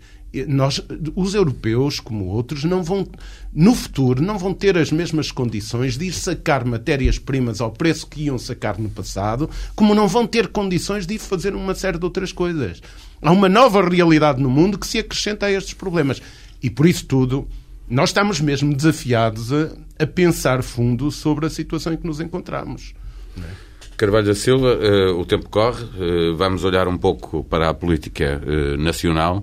[0.45, 0.83] nós,
[1.15, 3.07] os europeus, como outros, não vão,
[3.53, 8.25] no futuro, não vão ter as mesmas condições de ir sacar matérias-primas ao preço que
[8.25, 12.05] iam sacar no passado, como não vão ter condições de ir fazer uma série de
[12.05, 12.83] outras coisas.
[13.23, 16.21] Há uma nova realidade no mundo que se acrescenta a estes problemas.
[16.63, 17.49] E por isso tudo,
[17.89, 22.95] nós estamos mesmo desafiados a, a pensar fundo sobre a situação em que nos encontramos.
[23.37, 23.66] Não é?
[23.97, 28.43] Carvalho da Silva, uh, o tempo corre, uh, vamos olhar um pouco para a política
[28.45, 29.43] uh, nacional.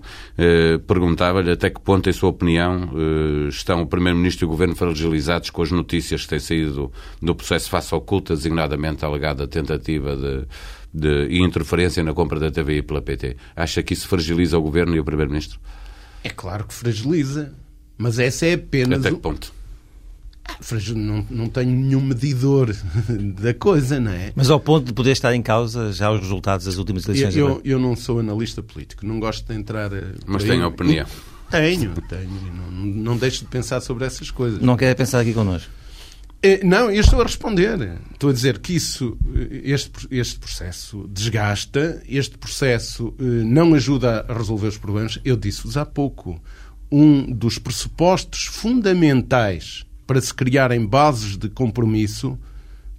[0.88, 2.89] Perguntava-lhe até que ponto, em sua opinião,
[3.50, 7.70] estão o Primeiro-Ministro e o Governo fragilizados com as notícias que têm saído do processo
[7.70, 10.48] face oculta, designadamente a alegada tentativa de,
[10.92, 13.38] de interferência na compra da TVI pela PT.
[13.56, 15.60] Acha que isso fragiliza o Governo e o Primeiro-Ministro?
[16.24, 17.54] É claro que fragiliza,
[17.98, 19.00] mas essa é apenas...
[19.00, 19.54] Até que ponto?
[20.96, 22.74] Não, não tenho nenhum medidor
[23.42, 24.32] da coisa, não é?
[24.36, 27.36] Mas ao ponto de poder estar em causa já os resultados das últimas eleições?
[27.36, 29.92] Eu, eu, eu não sou analista político, não gosto de entrar.
[29.92, 31.06] Eh, Mas tenho opinião.
[31.50, 32.30] Tenho, tenho.
[32.54, 34.62] Não, não deixo de pensar sobre essas coisas.
[34.62, 35.70] Não quer pensar aqui connosco?
[36.42, 38.00] Eh, não, eu estou a responder.
[38.12, 44.34] Estou a dizer que isso, eh, este, este processo desgasta, este processo não ajuda a
[44.34, 45.20] resolver os problemas.
[45.26, 46.42] Eu disse-vos há pouco.
[46.92, 52.38] Um dos pressupostos fundamentais para se criarem bases de compromisso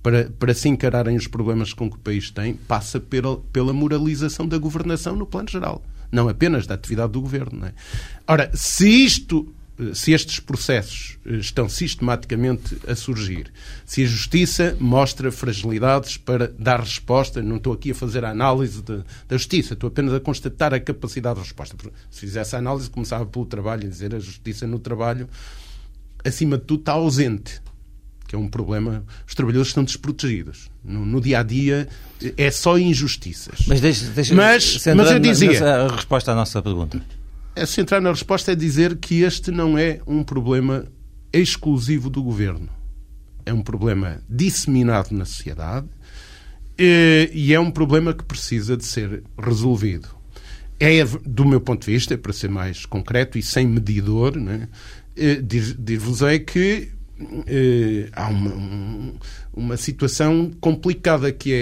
[0.04, 4.46] para, para se encararem os problemas com que o país tem, passa pela, pela moralização
[4.46, 7.64] da governação no plano geral, não apenas da atividade do governo.
[7.64, 7.72] É?
[8.28, 9.50] Ora, se isto
[9.92, 13.52] se estes processos eh, estão sistematicamente a surgir,
[13.84, 18.80] se a Justiça mostra fragilidades para dar resposta, não estou aqui a fazer a análise
[18.82, 21.76] de, da Justiça, estou apenas a constatar a capacidade de resposta.
[22.08, 25.28] Se fizesse a análise, começava pelo trabalho, a dizer a Justiça no trabalho
[26.24, 27.60] acima de tudo, está ausente.
[28.26, 29.04] que é um problema.
[29.26, 30.70] Os trabalhadores estão desprotegidos.
[30.82, 31.88] No, no dia a dia
[32.36, 33.64] é só injustiças.
[33.66, 35.64] Mas, deixa, deixa, mas, mas eu dizia.
[35.64, 37.00] A resposta à nossa pergunta.
[37.56, 40.86] É centrar na resposta é dizer que este não é um problema
[41.32, 42.68] exclusivo do governo.
[43.46, 45.86] É um problema disseminado na sociedade
[46.76, 50.08] eh, e é um problema que precisa de ser resolvido.
[50.80, 54.68] É, do meu ponto de vista, para ser mais concreto e sem medidor, né,
[55.42, 56.88] dir-vos-ei que
[57.46, 59.14] eh, há uma,
[59.52, 61.52] uma situação complicada que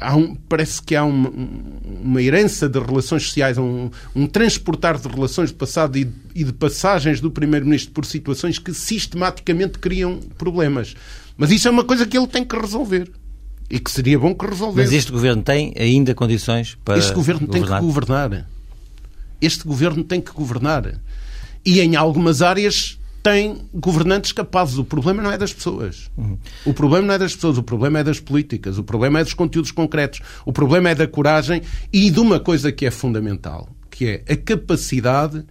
[0.00, 5.08] é um, parece que há uma, uma, herança de relações sociais, um, um, transportar de
[5.08, 10.94] relações de passado e, e de passagens do Primeiro-Ministro por situações que sistematicamente criam problemas.
[11.36, 13.10] Mas isso é uma coisa que ele tem que resolver.
[13.68, 14.90] E que seria bom que resolvesse.
[14.90, 16.98] Mas este governo tem ainda condições para.
[16.98, 17.68] Este governo governar?
[17.68, 18.48] tem que governar.
[19.40, 21.00] Este governo tem que governar.
[21.66, 24.78] E em algumas áreas tem governantes capazes.
[24.78, 26.08] O problema não é das pessoas.
[26.16, 26.38] Uhum.
[26.64, 29.34] O problema não é das pessoas, o problema é das políticas, o problema é dos
[29.34, 31.60] conteúdos concretos, o problema é da coragem
[31.92, 35.44] e de uma coisa que é fundamental, que é a capacidade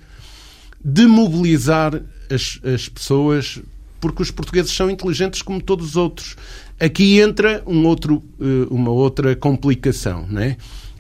[0.82, 2.02] de mobilizar
[2.32, 3.62] as, as pessoas,
[4.00, 6.38] porque os portugueses são inteligentes como todos os outros.
[6.80, 10.56] Aqui entra um outro, eh, uma outra complicação, não é?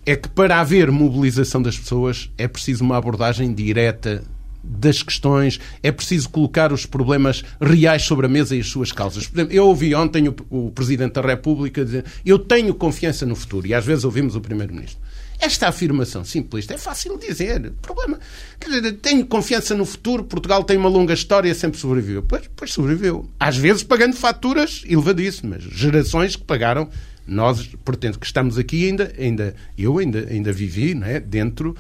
[0.06, 4.22] É que para haver mobilização das pessoas é preciso uma abordagem direta
[4.68, 9.28] das questões, é preciso colocar os problemas reais sobre a mesa e as suas causas.
[9.28, 13.36] Por exemplo, eu ouvi ontem o, o Presidente da República dizer eu tenho confiança no
[13.36, 15.06] futuro, e às vezes ouvimos o Primeiro-Ministro.
[15.40, 17.72] Esta afirmação simplista é fácil dizer.
[17.82, 18.20] Problema.
[18.60, 22.24] Quer dizer, tenho confiança no futuro, Portugal tem uma longa história, sempre sobreviveu.
[22.24, 23.30] Pois, pois sobreviveu.
[23.40, 25.64] Às vezes pagando faturas elevadíssimas.
[25.64, 26.90] Gerações que pagaram.
[27.28, 31.76] Nós, portanto, que estamos aqui ainda, ainda eu ainda, ainda vivi não é, dentro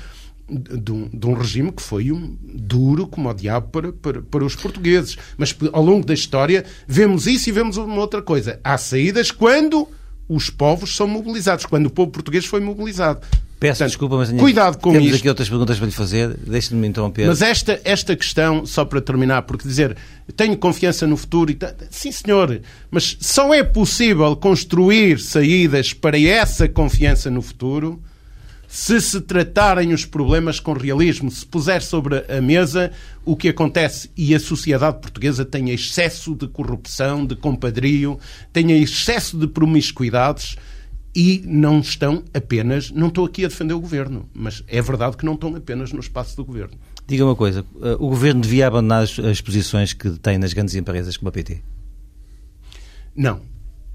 [0.49, 4.45] de um, de um, regime que foi um duro como o diabo para, para, para
[4.45, 5.17] os portugueses.
[5.38, 8.60] Mas ao longo da história vemos isso e vemos uma outra coisa.
[8.63, 9.88] Há saídas quando
[10.29, 13.21] os povos são mobilizados, quando o povo português foi mobilizado.
[13.60, 15.19] Peço Portanto, desculpa, mas cuidado com temos isto.
[15.19, 16.36] aqui outras perguntas para lhe fazer.
[16.45, 17.25] Deixe-me interromper.
[17.25, 19.95] Mas esta, esta questão, só para terminar, porque dizer
[20.36, 21.58] tenho confiança no futuro e
[21.89, 28.01] sim senhor, mas só é possível construir saídas para essa confiança no futuro
[28.75, 32.91] se se tratarem os problemas com realismo, se puser sobre a mesa
[33.23, 38.19] o que acontece e a sociedade portuguesa tem excesso de corrupção, de compadrio,
[38.51, 40.57] tem excesso de promiscuidades
[41.15, 45.25] e não estão apenas, não estou aqui a defender o governo, mas é verdade que
[45.25, 46.77] não estão apenas no espaço do governo.
[47.07, 51.15] Diga uma coisa, eh, o governo devia abandonar as posições que tem nas grandes empresas
[51.15, 51.61] como a PT?
[53.15, 53.39] Não,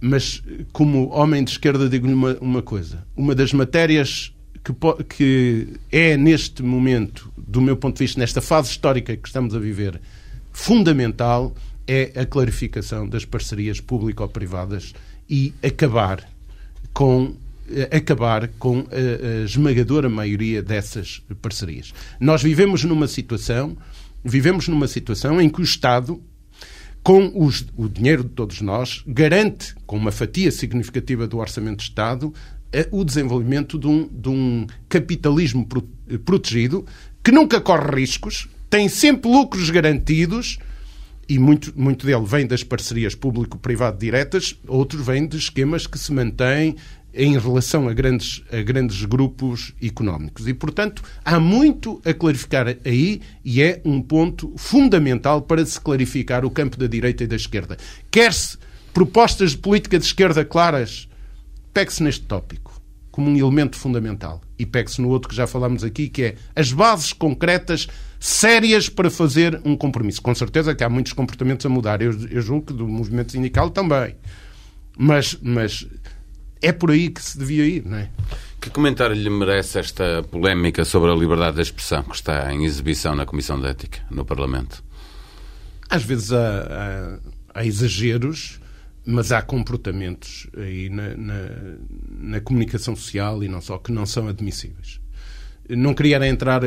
[0.01, 3.07] mas como homem de esquerda digo-lhe uma, uma coisa.
[3.15, 4.33] Uma das matérias
[4.65, 9.55] que, que é neste momento, do meu ponto de vista, nesta fase histórica que estamos
[9.55, 10.01] a viver,
[10.53, 11.55] fundamental
[11.87, 14.95] é a clarificação das parcerias público-privadas
[15.29, 16.29] e acabar
[16.93, 17.35] com
[17.71, 21.95] eh, acabar com a, a, esmagadora maioria dessas parcerias.
[22.19, 23.77] Nós vivemos numa situação,
[24.25, 26.21] vivemos numa situação em que o Estado,
[27.03, 31.85] com os, o dinheiro de todos nós, garante, com uma fatia significativa do orçamento de
[31.85, 32.35] Estado,
[32.91, 35.67] o desenvolvimento de um, de um capitalismo
[36.25, 36.85] protegido
[37.23, 40.59] que nunca corre riscos, tem sempre lucros garantidos
[41.29, 46.13] e muito, muito dele vem das parcerias público-privado diretas, outros vêm de esquemas que se
[46.13, 46.77] mantêm
[47.13, 50.47] em relação a grandes, a grandes grupos económicos.
[50.47, 56.45] E, portanto, há muito a clarificar aí e é um ponto fundamental para se clarificar
[56.45, 57.77] o campo da direita e da esquerda.
[58.11, 58.57] Quer-se
[58.93, 61.09] propostas de política de esquerda claras,
[61.73, 62.81] pegue-se neste tópico
[63.11, 64.41] como um elemento fundamental.
[64.59, 69.11] E pegue-se no outro que já falámos aqui, que é as bases concretas, sérias para
[69.11, 70.23] fazer um compromisso.
[70.23, 72.01] Com certeza que há muitos comportamentos a mudar.
[72.01, 74.15] Eu, eu julgo que do movimento sindical também.
[74.97, 75.87] Mas, mas
[76.63, 78.09] é por aí que se devia ir, não é?
[78.61, 83.15] Que comentário lhe merece esta polémica sobre a liberdade de expressão que está em exibição
[83.15, 84.85] na Comissão de Ética, no Parlamento?
[85.89, 87.19] Às vezes há,
[87.55, 88.60] há, há exageros
[89.05, 91.35] mas há comportamentos aí na, na,
[92.19, 95.01] na, comunicação social e não só que não são admissíveis.
[95.69, 96.63] Não queria entrar.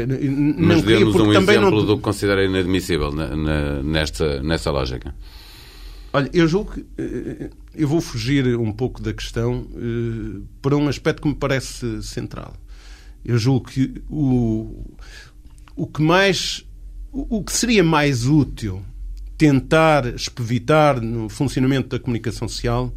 [0.57, 1.85] Mas dê-nos um exemplo não...
[1.85, 5.13] do que considera inadmissível na, na, nesta, nessa lógica.
[6.13, 6.85] Olha, eu julgo que.
[6.97, 12.01] Eh, eu vou fugir um pouco da questão eh, para um aspecto que me parece
[12.01, 12.53] central.
[13.25, 14.85] Eu julgo que o,
[15.75, 16.65] o que mais.
[17.11, 18.83] O que seria mais útil
[19.37, 22.93] tentar expevitar no funcionamento da comunicação social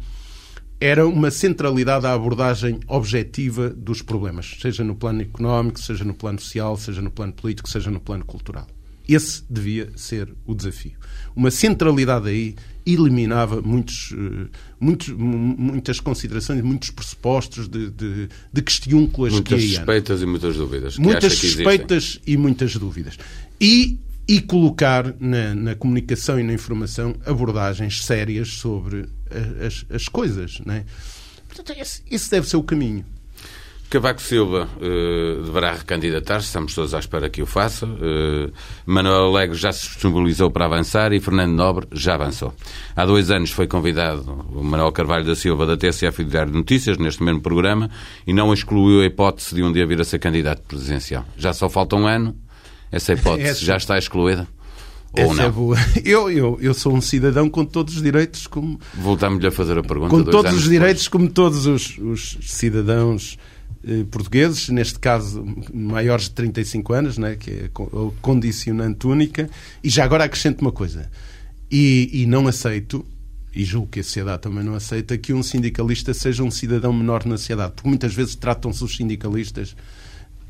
[0.79, 6.39] era uma centralidade à abordagem objetiva dos problemas, seja no plano económico, seja no plano
[6.39, 8.67] social, seja no plano político, seja no plano cultural.
[9.07, 10.91] Esse devia ser o desafio.
[11.35, 14.13] Uma centralidade aí eliminava muitos,
[14.79, 20.57] muitos, muitas considerações, muitos pressupostos de, de, de questiúnculas muitas que Muitas suspeitas e muitas
[20.57, 20.97] dúvidas.
[20.97, 23.17] Muitas suspeitas e muitas dúvidas.
[23.59, 23.97] E
[24.27, 29.07] e colocar na, na, comunicação e na informação abordagens sérias sobre
[29.65, 30.59] as, as coisas.
[30.65, 30.85] Não é?
[31.47, 33.05] Portanto, esse, esse deve ser o caminho.
[33.89, 37.85] Cavaco Silva uh, deverá recandidatar-se, estamos todos à espera que o faça.
[37.85, 38.51] Uh,
[38.85, 42.53] Manuel Alegre já se disponibilizou para avançar e Fernando Nobre já avançou.
[42.93, 46.51] Há dois anos foi convidado o Manuel Carvalho da Silva da TSF e do Diário
[46.51, 47.89] de Notícias, neste mesmo programa,
[48.25, 51.25] e não excluiu a hipótese de um dia vir a ser candidato presidencial.
[51.37, 52.35] Já só falta um ano
[52.91, 53.65] essa hipótese Essa...
[53.65, 54.47] já está excluída?
[55.13, 55.43] Ou Essa é não?
[55.45, 55.77] É boa.
[56.03, 58.79] Eu, eu, eu sou um cidadão com todos os direitos como...
[58.93, 60.09] Voltamos-lhe a fazer a pergunta.
[60.09, 61.21] Com todos os direitos depois.
[61.23, 63.37] como todos os, os cidadãos
[63.85, 69.49] eh, portugueses, neste caso maiores de 35 anos, né, que é a condicionante única.
[69.83, 71.09] E já agora acrescento uma coisa.
[71.71, 73.05] E, e não aceito,
[73.55, 77.25] e julgo que a sociedade também não aceita, que um sindicalista seja um cidadão menor
[77.25, 77.73] na sociedade.
[77.75, 79.75] Porque muitas vezes tratam-se os sindicalistas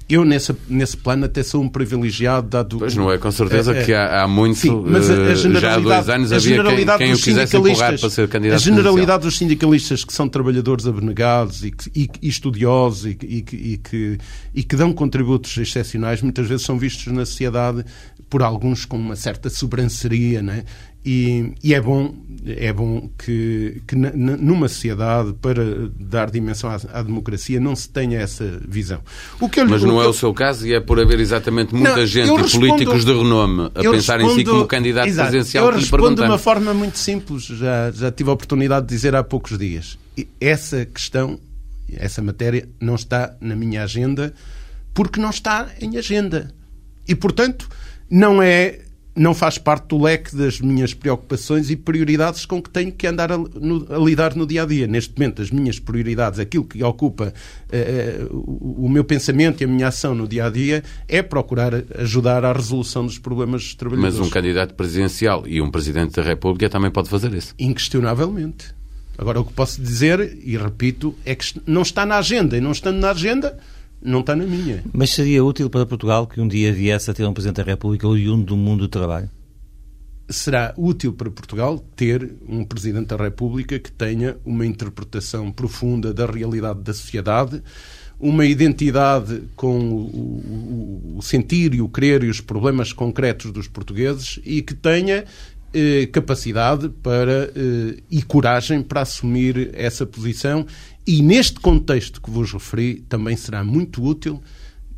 [0.09, 2.77] eu, nesse, nesse plano, até sou um privilegiado, dado.
[2.77, 4.57] Pois não é, com certeza é, que há, há muito.
[4.57, 7.99] Sim, mas a, a eh, já há dois anos havia quem, quem o quisesse empurrar
[7.99, 13.05] para ser candidato A generalidade dos sindicalistas que são trabalhadores abnegados e, e, e estudiosos
[13.05, 14.17] e, e, e, que,
[14.55, 17.83] e que dão contributos excepcionais, muitas vezes são vistos na sociedade
[18.29, 20.63] por alguns com uma certa sobranceria, né?
[21.09, 22.13] E, e, é bom,
[22.45, 25.63] é bom que, que numa sociedade, para
[25.97, 28.99] dar dimensão à, à, democracia, não se tenha essa visão.
[29.69, 32.35] Mas não é o seu caso e é por haver exatamente muita não, gente e
[32.35, 35.67] respondo, políticos de renome a pensar em si como candidato exato, presidencial.
[35.67, 39.23] Eu respondo de uma forma muito simples, já, já tive a oportunidade de dizer há
[39.23, 39.97] poucos dias.
[40.41, 41.39] Essa questão,
[41.95, 44.33] essa matéria, não está na minha agenda
[44.93, 46.53] porque não está em agenda.
[47.07, 47.69] E, portanto,
[48.09, 48.79] não é
[49.17, 53.31] não faz parte do leque das minhas preocupações e prioridades com que tenho que andar
[53.31, 54.85] a, no, a lidar no dia a dia.
[54.85, 59.67] Neste momento, as minhas prioridades, aquilo que ocupa uh, o, o, meu pensamento e a
[59.67, 64.19] minha ação no dia a dia, é procurar ajudar à resolução dos problemas dos trabalhadores.
[64.19, 67.55] Mas um candidato presidencial e um presidente da República também pode fazer isso?
[67.57, 68.77] Inquestionavelmente.
[69.17, 72.55] Agora, o que posso dizer, e repito, é que não está na agenda.
[72.55, 73.57] E não estando na agenda,
[74.01, 74.83] não está na minha.
[74.93, 78.07] Mas seria útil para Portugal que um dia viesse a ter um Presidente da República
[78.07, 79.29] oriundo do mundo do trabalho?
[80.29, 86.25] Será útil para Portugal ter um Presidente da República que tenha uma interpretação profunda da
[86.25, 87.63] realidade da sociedade,
[88.19, 93.67] uma identidade com o, o, o sentir e o querer e os problemas concretos dos
[93.67, 95.23] portugueses e que tenha
[95.73, 100.65] eh, capacidade para eh, e coragem para assumir essa posição
[101.07, 104.43] e neste contexto que vos referi, também será muito útil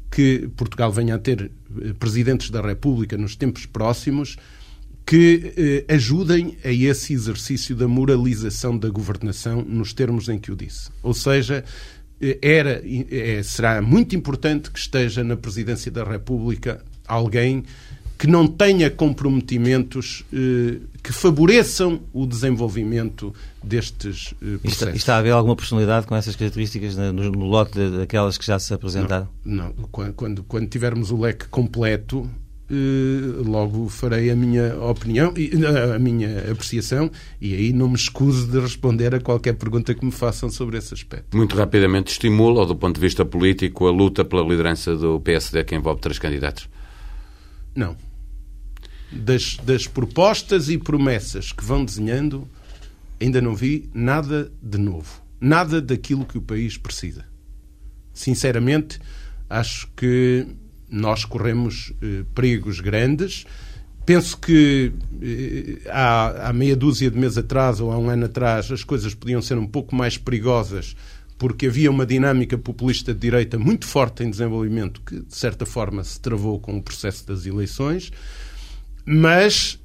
[0.10, 1.51] que Portugal venha a ter
[1.82, 4.36] eh, presidentes da República nos tempos próximos
[5.05, 10.55] que eh, ajudem a esse exercício da moralização da governação nos termos em que o
[10.55, 10.89] disse.
[11.03, 11.64] Ou seja,
[12.20, 12.82] eh, era,
[13.12, 17.64] é, será muito importante que esteja na presidência da República alguém
[18.20, 24.74] que não tenha comprometimentos eh, que favoreçam o desenvolvimento destes eh, processos.
[24.74, 28.59] Está, está, a haver alguma personalidade com essas características no, no lote daquelas que já
[28.59, 29.30] se apresentaram?
[29.45, 30.11] Não, não.
[30.11, 32.30] Quando, quando tivermos o leque completo,
[32.70, 35.34] eh, logo farei a minha opinião,
[35.95, 37.09] a minha apreciação
[37.39, 40.93] e aí não me escuso de responder a qualquer pergunta que me façam sobre esse
[40.93, 41.38] aspecto.
[41.38, 45.74] Muito rapidamente, estimula, do ponto de vista político, a luta pela liderança do PSD que
[45.74, 46.67] envolve três candidatos?
[47.74, 48.09] Não
[49.12, 52.47] das, das propostas e promessas que vão desenhando,
[53.20, 55.22] ainda não vi nada de novo.
[55.41, 57.26] Nada daquilo que o país precisa.
[58.14, 58.99] Sinceramente,
[59.49, 60.45] acho que
[60.89, 63.45] nós corremos eh, perigos grandes.
[64.05, 64.91] Penso que
[65.22, 69.14] eh, há, há meia dúzia de meses atrás ou há um ano atrás as coisas
[69.14, 70.95] podiam ser um pouco mais perigosas
[71.38, 76.03] porque havia uma dinâmica populista de direita muito forte em desenvolvimento que, de certa forma,
[76.03, 78.12] se travou com o processo das eleições.
[79.12, 79.80] Mas,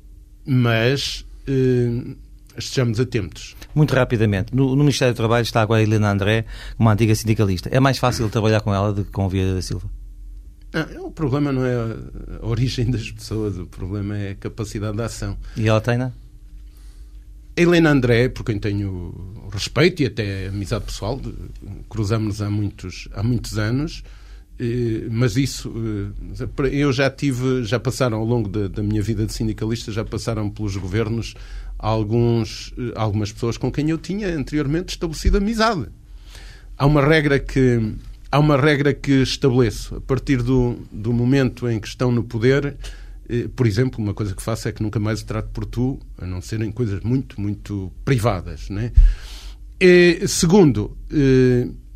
[0.44, 2.14] mas eh,
[2.58, 3.56] estejamos atentos.
[3.74, 6.44] Muito rapidamente, no, no, Ministério do Trabalho está agora a Helena André,
[6.78, 7.70] uma antiga sindicalista.
[7.72, 9.88] É mais fácil trabalhar com ela do que com Vieira da Silva?
[10.74, 15.02] Não, o problema não é a origem das pessoas, o problema é a capacidade de
[15.02, 15.38] ação.
[15.56, 16.12] E ela tem, não?
[17.56, 21.18] A Helena André, por quem tenho respeito e até amizade pessoal,
[21.88, 24.04] cruzamos-nos há muitos, há muitos anos,
[25.10, 25.72] mas isso
[26.60, 30.04] eh, eu já tive já passaram ao longo da, da, minha vida de sindicalista já
[30.04, 31.34] passaram pelos governos
[31.78, 35.86] alguns eh, algumas pessoas com quem eu tinha anteriormente estabelecido amizade
[36.78, 37.94] há uma regra que
[38.30, 42.76] há uma regra que estabeleço a partir do, do momento em que estão no poder
[43.28, 45.98] Eh, por exemplo, uma coisa que faço é que nunca mais o trato por tu,
[46.18, 48.68] a não serem coisas muito, muito privadas.
[48.68, 48.92] Né?
[49.80, 50.96] E, segundo,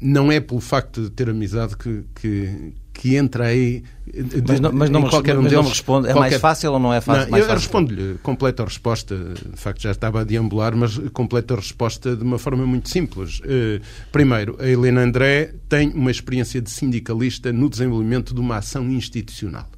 [0.01, 3.83] não é pelo facto de ter amizade que, que, que entra aí.
[4.07, 6.09] De, mas não, mas não, qualquer um mas deles, não me responde.
[6.09, 6.31] É qualquer...
[6.31, 7.31] mais fácil ou não é fácil?
[7.31, 9.17] Não, eu respondo-lhe completa resposta.
[9.17, 13.41] De facto, já estava a deambular, mas completa resposta de uma forma muito simples.
[13.41, 13.83] Uh,
[14.13, 19.69] primeiro, a Helena André tem uma experiência de sindicalista no desenvolvimento de uma ação institucional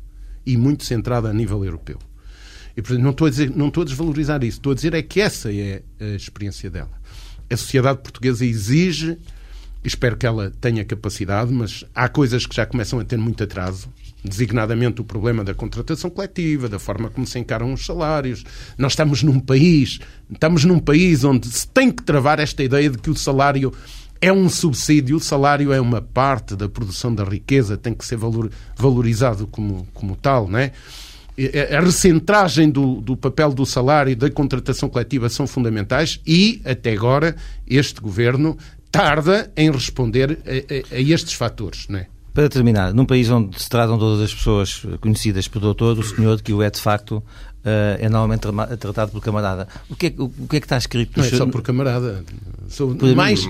[0.44, 1.98] e muito centrada a nível europeu.
[2.76, 4.58] E, portanto, não estou, a dizer, não estou a desvalorizar isso.
[4.58, 6.90] Estou a dizer é que essa é a experiência dela.
[7.50, 9.18] A sociedade portuguesa exige
[9.82, 13.88] Espero que ela tenha capacidade, mas há coisas que já começam a ter muito atraso,
[14.22, 18.44] designadamente o problema da contratação coletiva, da forma como se encaram os salários.
[18.76, 19.98] Nós estamos num país,
[20.30, 23.72] estamos num país onde se tem que travar esta ideia de que o salário
[24.20, 28.16] é um subsídio, o salário é uma parte da produção da riqueza, tem que ser
[28.16, 30.72] valor, valorizado como, como tal, não é?
[31.74, 36.92] A recentragem do, do papel do salário e da contratação coletiva são fundamentais e, até
[36.92, 37.34] agora,
[37.66, 38.58] este governo
[38.90, 42.06] tarda em responder a, a, a estes fatores, não é?
[42.32, 46.40] Para terminar, num país onde se tratam todas as pessoas conhecidas por doutor, o senhor
[46.40, 47.22] que o é de facto
[47.64, 48.46] eh, é normalmente
[48.78, 49.68] tratado por camarada.
[49.88, 51.18] O que é, o que, é que está escrito?
[51.18, 52.24] Não é só por camarada.
[52.68, 53.44] Sou por mais,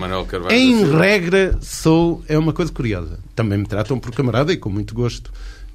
[0.51, 3.20] em regra, sou é uma coisa curiosa.
[3.36, 5.30] Também me tratam por camarada e com muito gosto.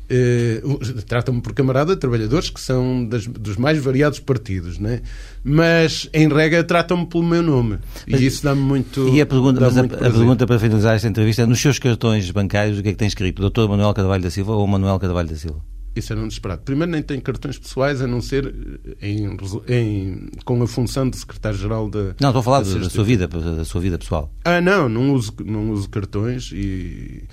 [0.07, 5.01] Uh, tratam-me por camarada trabalhadores que são das, dos mais variados partidos, né?
[5.43, 9.07] mas em regra tratam-me pelo meu nome mas, e isso dá-me muito.
[9.09, 12.29] E a pergunta, mas a, a, pergunta para finalizar esta entrevista é: nos seus cartões
[12.31, 13.49] bancários, o que é que tem escrito?
[13.49, 13.67] Dr.
[13.67, 15.61] Manuel Carvalho da Silva ou Manuel Carvalho da Silva?
[15.95, 16.61] Isso era um desesperado.
[16.63, 18.53] Primeiro, nem tenho cartões pessoais, a não ser
[19.01, 19.37] em,
[19.69, 22.15] em, com a função de secretário-geral da.
[22.19, 24.29] Não, estou a falar da, da, sua vida, da sua vida pessoal.
[24.43, 27.23] Ah, não, não uso, não uso cartões e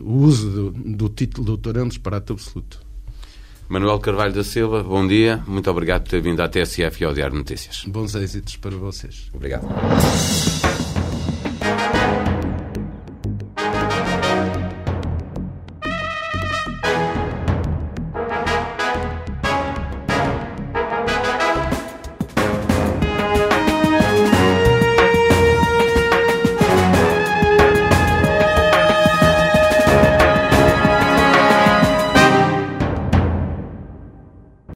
[0.00, 2.80] o uso do, do título de doutorando é disparate absoluto.
[3.68, 5.42] Manuel Carvalho da Silva, bom dia.
[5.46, 7.84] Muito obrigado por ter vindo à TSF e ao Diário Notícias.
[7.86, 9.30] Bons êxitos para vocês.
[9.32, 9.68] Obrigado.